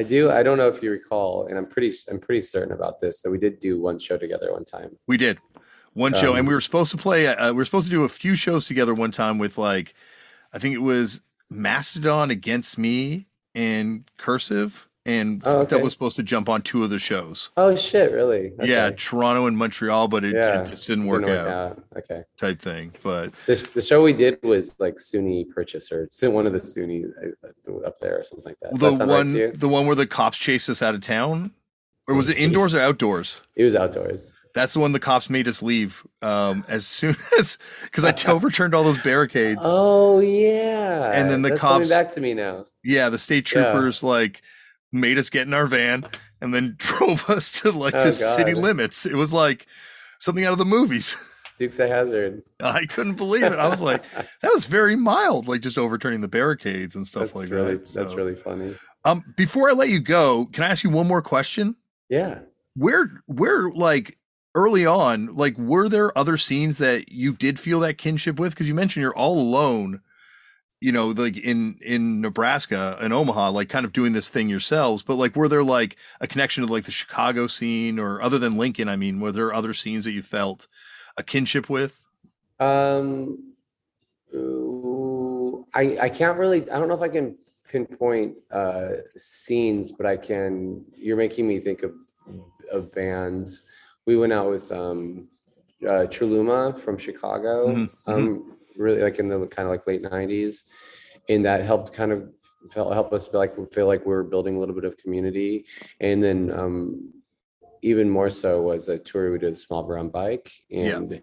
[0.00, 0.30] I do.
[0.30, 1.94] I don't know if you recall, and I'm pretty.
[2.10, 3.20] I'm pretty certain about this.
[3.20, 4.96] that we did do one show together one time.
[5.06, 5.38] We did
[5.92, 7.26] one show, um, and we were supposed to play.
[7.26, 9.92] Uh, we were supposed to do a few shows together one time with like,
[10.54, 11.20] I think it was
[11.50, 15.76] Mastodon against me and cursive and oh, okay.
[15.76, 17.50] that was supposed to jump on two of the shows.
[17.56, 18.12] Oh shit!
[18.12, 18.52] Really?
[18.52, 18.68] Okay.
[18.68, 20.62] Yeah, Toronto and Montreal, but it, yeah.
[20.62, 21.72] it just didn't work, didn't work out.
[21.72, 21.84] out.
[21.96, 22.22] Okay.
[22.38, 25.90] Type thing, but the, the show we did was like SUNY Purchase,
[26.22, 27.06] one of the SUNY
[27.44, 28.78] uh, up there or something like that.
[28.78, 31.52] The one, right the one where the cops chased us out of town,
[32.06, 33.40] or was it indoors or outdoors?
[33.56, 34.34] It was outdoors.
[34.54, 38.74] That's the one the cops made us leave um, as soon as because I overturned
[38.74, 39.60] all those barricades.
[39.64, 42.66] Oh yeah, and then the That's cops back to me now.
[42.84, 44.08] Yeah, the state troopers yeah.
[44.08, 44.42] like
[44.92, 46.06] made us get in our van
[46.40, 48.36] and then drove us to like oh, the God.
[48.36, 49.06] city limits.
[49.06, 49.66] It was like
[50.18, 51.16] something out of the movies.
[51.58, 52.42] Dukes of Hazzard.
[52.60, 53.58] I couldn't believe it.
[53.58, 57.36] I was like, that was very mild, like just overturning the barricades and stuff that's
[57.36, 57.86] like really, that.
[57.86, 58.74] So, that's really funny.
[59.04, 61.76] Um, before I let you go, can I ask you one more question?
[62.08, 62.40] Yeah.
[62.76, 64.18] Where, where, like,
[64.54, 68.52] early on, like, were there other scenes that you did feel that kinship with?
[68.52, 70.00] Because you mentioned you're all alone,
[70.80, 75.02] you know, like in in Nebraska and Omaha, like kind of doing this thing yourselves.
[75.02, 78.56] But like, were there like a connection to like the Chicago scene, or other than
[78.56, 78.88] Lincoln?
[78.88, 80.66] I mean, were there other scenes that you felt
[81.16, 82.00] a kinship with?
[82.58, 83.54] Um,
[85.74, 86.70] I I can't really.
[86.70, 87.36] I don't know if I can
[87.68, 90.84] pinpoint uh scenes, but I can.
[90.96, 91.92] You're making me think of
[92.72, 93.64] of bands
[94.06, 95.28] we went out with um,
[95.82, 98.10] uh, Truluma from Chicago, mm-hmm.
[98.10, 98.50] um, mm-hmm.
[98.76, 100.64] Really like in the kind of like late '90s,
[101.28, 102.28] and that helped kind of
[102.70, 105.64] felt help us like feel like we are building a little bit of community,
[106.00, 107.12] and then um,
[107.82, 111.20] even more so was a tour we did with Small Brown Bike, and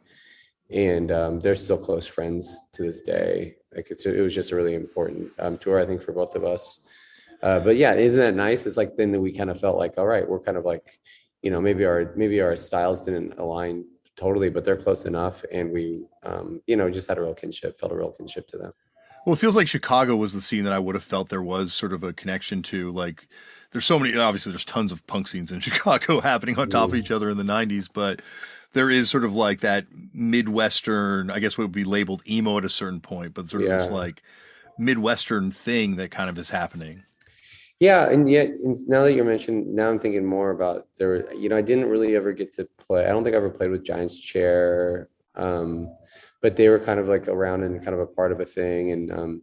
[0.69, 0.79] yeah.
[0.79, 3.55] and um, they're still close friends to this day.
[3.75, 6.43] Like it's, it was just a really important um, tour, I think, for both of
[6.43, 6.85] us.
[7.43, 8.65] Uh, but yeah, isn't that nice?
[8.65, 10.99] It's like then we kind of felt like, all right, we're kind of like
[11.41, 13.85] you know maybe our maybe our styles didn't align
[14.17, 17.79] totally but they're close enough and we um, you know just had a real kinship
[17.79, 18.73] felt a real kinship to them.
[19.25, 21.73] Well it feels like chicago was the scene that i would have felt there was
[21.73, 23.27] sort of a connection to like
[23.71, 26.95] there's so many obviously there's tons of punk scenes in chicago happening on top of
[26.95, 28.21] each other in the 90s but
[28.73, 32.65] there is sort of like that midwestern i guess what would be labeled emo at
[32.65, 33.77] a certain point but sort of yeah.
[33.77, 34.23] this like
[34.77, 37.03] midwestern thing that kind of is happening
[37.79, 41.31] Yeah, and yet and now that you're mentioned, now I'm thinking more about there.
[41.33, 43.05] You know, I didn't really ever get to play.
[43.05, 45.95] I don't think I ever played with Giants Chair, um,
[46.41, 48.91] but they were kind of like around and kind of a part of a thing.
[48.93, 49.41] And um,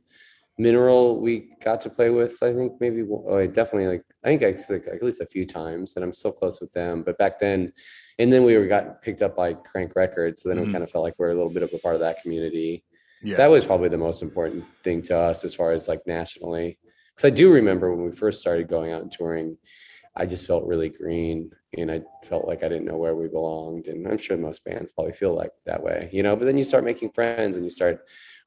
[0.59, 2.43] Mineral, we got to play with.
[2.43, 4.05] I think maybe oh, I definitely like.
[4.25, 7.05] I think I like at least a few times, and I'm still close with them.
[7.05, 7.73] But back then,
[8.19, 10.67] and then we were got picked up by Crank Records, so then Mhm.
[10.67, 12.85] we kind of felt like we're a little bit of a part of that community
[13.23, 13.37] Yeah.
[13.37, 16.79] that was probably the most important thing to us as far as like nationally
[17.15, 19.57] because i do remember when we first started going out and touring
[20.17, 23.89] i just felt really green and i felt like i didn't know where we belonged
[23.89, 26.37] and i'm sure most bands probably feel like that way you know?
[26.37, 28.05] But then you start making friends and you start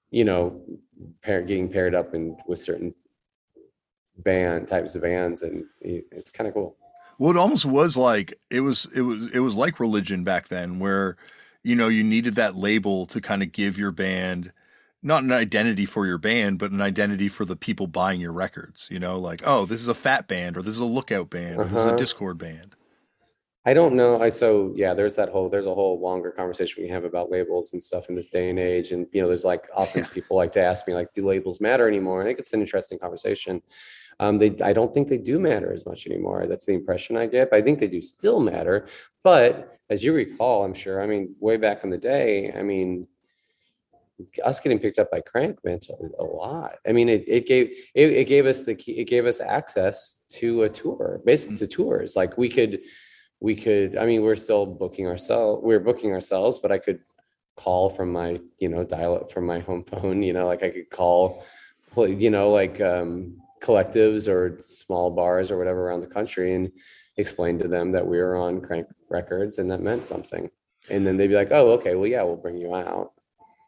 [0.10, 0.62] you know
[1.22, 2.94] pair, getting paired up and with certain
[4.20, 6.76] band types of bands and it's kind of cool.
[7.20, 10.80] Well, it almost was like it was it was it was like religion back then,
[10.80, 11.18] where
[11.64, 14.52] you know you needed that label to kind of give your band
[15.04, 18.88] not an identity for your band, but an identity for the people buying your records.
[18.92, 21.64] You know, like oh, this is a fat band, or this is a lookout band,
[21.64, 21.94] or this is a Uh-huh.
[21.94, 22.76] Dischord band.
[23.66, 24.22] I don't know.
[24.22, 27.74] I so yeah, there's that whole there's a whole longer conversation we have about labels
[27.74, 28.92] and stuff in this day and age.
[28.94, 30.08] And you know, there's like often Yeah.
[30.08, 32.22] people like to ask me like, do labels matter anymore?
[32.22, 33.62] And I think it's an interesting conversation.
[34.20, 36.48] Um, they I don't think they do matter as much anymore.
[36.48, 37.50] That's the impression I get.
[37.52, 38.88] But I think they do still matter.
[39.24, 41.02] But as you recall, I'm sure.
[41.02, 43.08] I mean, way back in the day, I mean,
[44.44, 45.88] us getting picked up by Crank meant
[46.20, 46.78] a lot.
[46.88, 50.20] I mean, it, it gave it, it gave us the key, it gave us access
[50.30, 52.16] to a tour, basically to tours.
[52.16, 52.82] Like we could
[53.40, 53.98] we could.
[53.98, 55.64] I mean, we're still booking ourselves.
[55.64, 57.00] We're booking ourselves, but I could
[57.56, 60.24] call from my you know dial up from my home phone.
[60.24, 61.44] You know, like I could call,
[61.96, 66.72] you know, like um, collectives or small bars or whatever around the country and
[67.18, 70.50] explain to them that we were on Crank Records and that meant something.
[70.90, 73.12] And then they'd be like, "Oh, okay, well, yeah, we'll bring you out."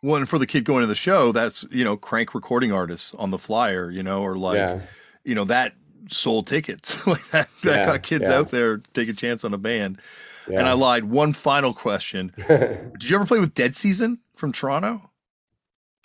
[0.02, 3.14] Well, and for the kid going to the show, that's you know crank recording artists
[3.16, 4.80] on the flyer, you know, or like yeah.
[5.24, 5.74] you know that
[6.08, 8.36] sold tickets like that, that Yeah, got kids yeah.
[8.36, 10.00] out there take a chance on a band.
[10.48, 11.06] And I lied.
[11.06, 15.12] One final question: Did you ever play with Dead Season from Toronto?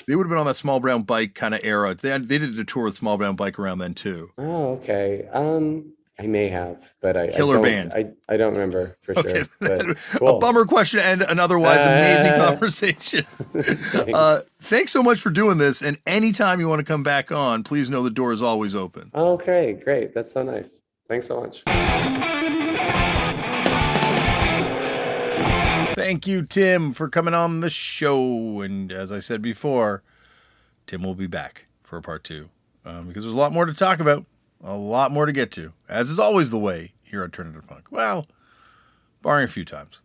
[0.07, 1.95] They would have been on that small brown bike kind of era.
[1.95, 4.32] They they did a tour with small brown bike around then too.
[4.36, 5.26] oh, okay.
[5.32, 7.92] Um, I may have, but I Killer I don't, band.
[7.92, 9.46] I, I don't remember for Okay, sure.
[10.20, 13.24] But a bummer question and an otherwise amazing Uh, conversation.
[13.52, 14.12] Thanks.
[14.14, 15.82] Uh, thanks so much for doing this.
[15.82, 19.10] And anytime you want to come back on, please know the door is always open.
[19.14, 20.14] okay, great.
[20.14, 20.84] That's so nice.
[21.08, 21.62] Thanks so much.
[25.94, 28.60] Thank you, Tim, for coming on the show.
[28.60, 30.02] And as I said before,
[30.86, 32.50] Tim will be back for a part two
[32.84, 34.24] um, because there's a lot more to talk about,
[34.64, 37.66] a lot more to get to, as is always the way here at Turned Out
[37.66, 37.86] Punk.
[37.90, 38.26] Well,
[39.22, 40.00] barring a few times.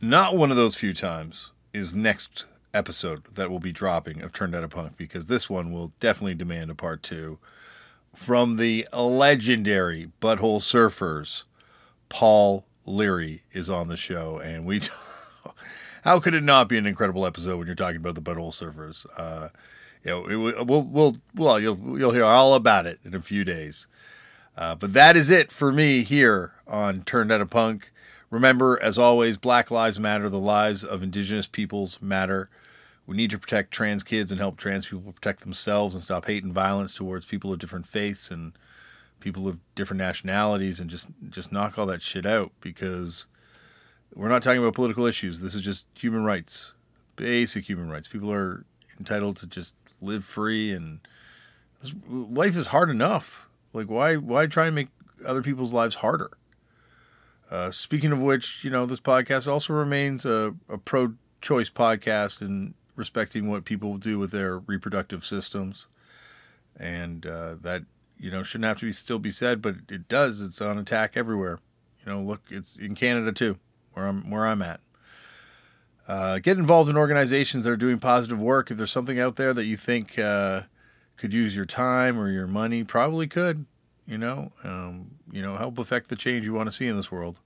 [0.00, 2.44] Not one of those few times is next
[2.74, 6.70] episode that will be dropping of Turned Out Punk because this one will definitely demand
[6.70, 7.38] a part two
[8.14, 11.44] from the legendary Butthole Surfers.
[12.08, 14.82] Paul Leary is on the show, and we.
[16.04, 19.06] How could it not be an incredible episode when you're talking about the Butthole Surfers?
[19.18, 19.48] Uh,
[20.06, 23.88] you know, we'll, we'll, well, you'll, you'll hear all about it in a few days.
[24.56, 27.90] Uh, but that is it for me here on Turned Out a Punk.
[28.30, 30.28] Remember, as always, Black Lives Matter.
[30.28, 32.48] The lives of Indigenous peoples matter.
[33.04, 36.44] We need to protect trans kids and help trans people protect themselves and stop hate
[36.44, 38.52] and violence towards people of different faiths and
[39.18, 43.26] people of different nationalities and just just knock all that shit out because
[44.14, 45.40] we're not talking about political issues.
[45.40, 46.74] This is just human rights,
[47.16, 48.08] basic human rights.
[48.08, 48.64] People are
[48.98, 51.00] entitled to just live free and
[52.08, 53.48] life is hard enough.
[53.72, 54.88] Like why why try and make
[55.24, 56.30] other people's lives harder?
[57.50, 62.74] Uh, speaking of which, you know, this podcast also remains a, a pro-choice podcast in
[62.96, 65.86] respecting what people do with their reproductive systems,
[66.76, 67.84] and uh, that
[68.18, 70.40] you know shouldn't have to be still be said, but it does.
[70.40, 71.60] It's on attack everywhere.
[72.04, 73.58] You know, look, it's in Canada too,
[73.92, 74.80] where I'm where I'm at.
[76.08, 78.70] Uh, get involved in organizations that are doing positive work.
[78.70, 80.62] If there's something out there that you think uh,
[81.16, 83.66] could use your time or your money, probably could.
[84.06, 87.10] You know, um, you know, help affect the change you want to see in this
[87.10, 87.40] world.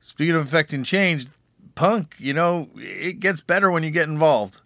[0.00, 1.26] Speaking of affecting change,
[1.74, 4.60] punk, you know, it gets better when you get involved.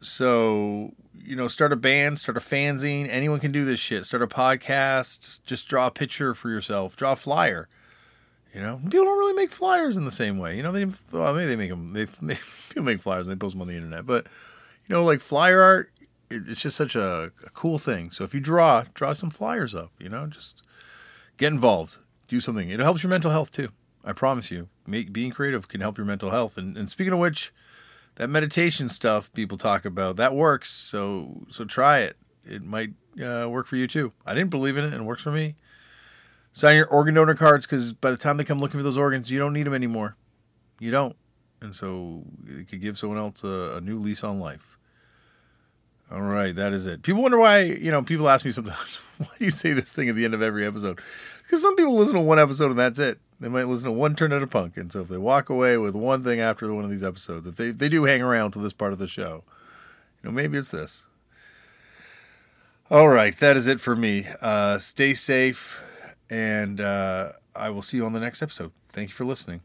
[0.00, 3.08] So, you know, start a band, start a fanzine.
[3.08, 4.04] Anyone can do this shit.
[4.04, 5.42] Start a podcast.
[5.44, 6.94] Just draw a picture for yourself.
[6.94, 7.68] Draw a flyer.
[8.54, 10.56] You know, people don't really make flyers in the same way.
[10.56, 11.92] You know, they well, maybe they make them.
[11.92, 12.38] They, they
[12.68, 14.06] people make flyers and they post them on the internet.
[14.06, 14.26] But
[14.86, 15.92] you know, like flyer art,
[16.30, 18.10] it, it's just such a, a cool thing.
[18.10, 19.90] So if you draw, draw some flyers up.
[19.98, 20.62] You know, just
[21.36, 21.98] get involved.
[22.28, 22.70] Do something.
[22.70, 23.70] It helps your mental health too.
[24.04, 24.68] I promise you.
[24.86, 26.56] Make, being creative can help your mental health.
[26.56, 27.52] And, and speaking of which,
[28.16, 30.72] that meditation stuff people talk about that works.
[30.72, 32.16] So so try it.
[32.44, 32.90] it might
[33.20, 34.12] uh, work for you too.
[34.24, 35.56] I didn't believe in it, and it works for me.
[36.54, 39.28] Sign your organ donor cards because by the time they come looking for those organs,
[39.28, 40.14] you don't need them anymore.
[40.78, 41.16] You don't,
[41.60, 44.78] and so it could give someone else a, a new lease on life.
[46.12, 47.02] All right, that is it.
[47.02, 50.08] People wonder why, you know, people ask me sometimes, why do you say this thing
[50.08, 51.00] at the end of every episode?
[51.42, 53.18] Because some people listen to one episode and that's it.
[53.40, 54.76] They might listen to one Turned Out a Punk.
[54.76, 57.56] And so if they walk away with one thing after one of these episodes, if
[57.56, 59.42] they, if they do hang around to this part of the show,
[60.22, 61.04] you know, maybe it's this.
[62.90, 64.28] All right, that is it for me.
[64.40, 65.82] Uh, stay safe,
[66.30, 68.72] and uh, I will see you on the next episode.
[68.90, 69.60] Thank you for listening.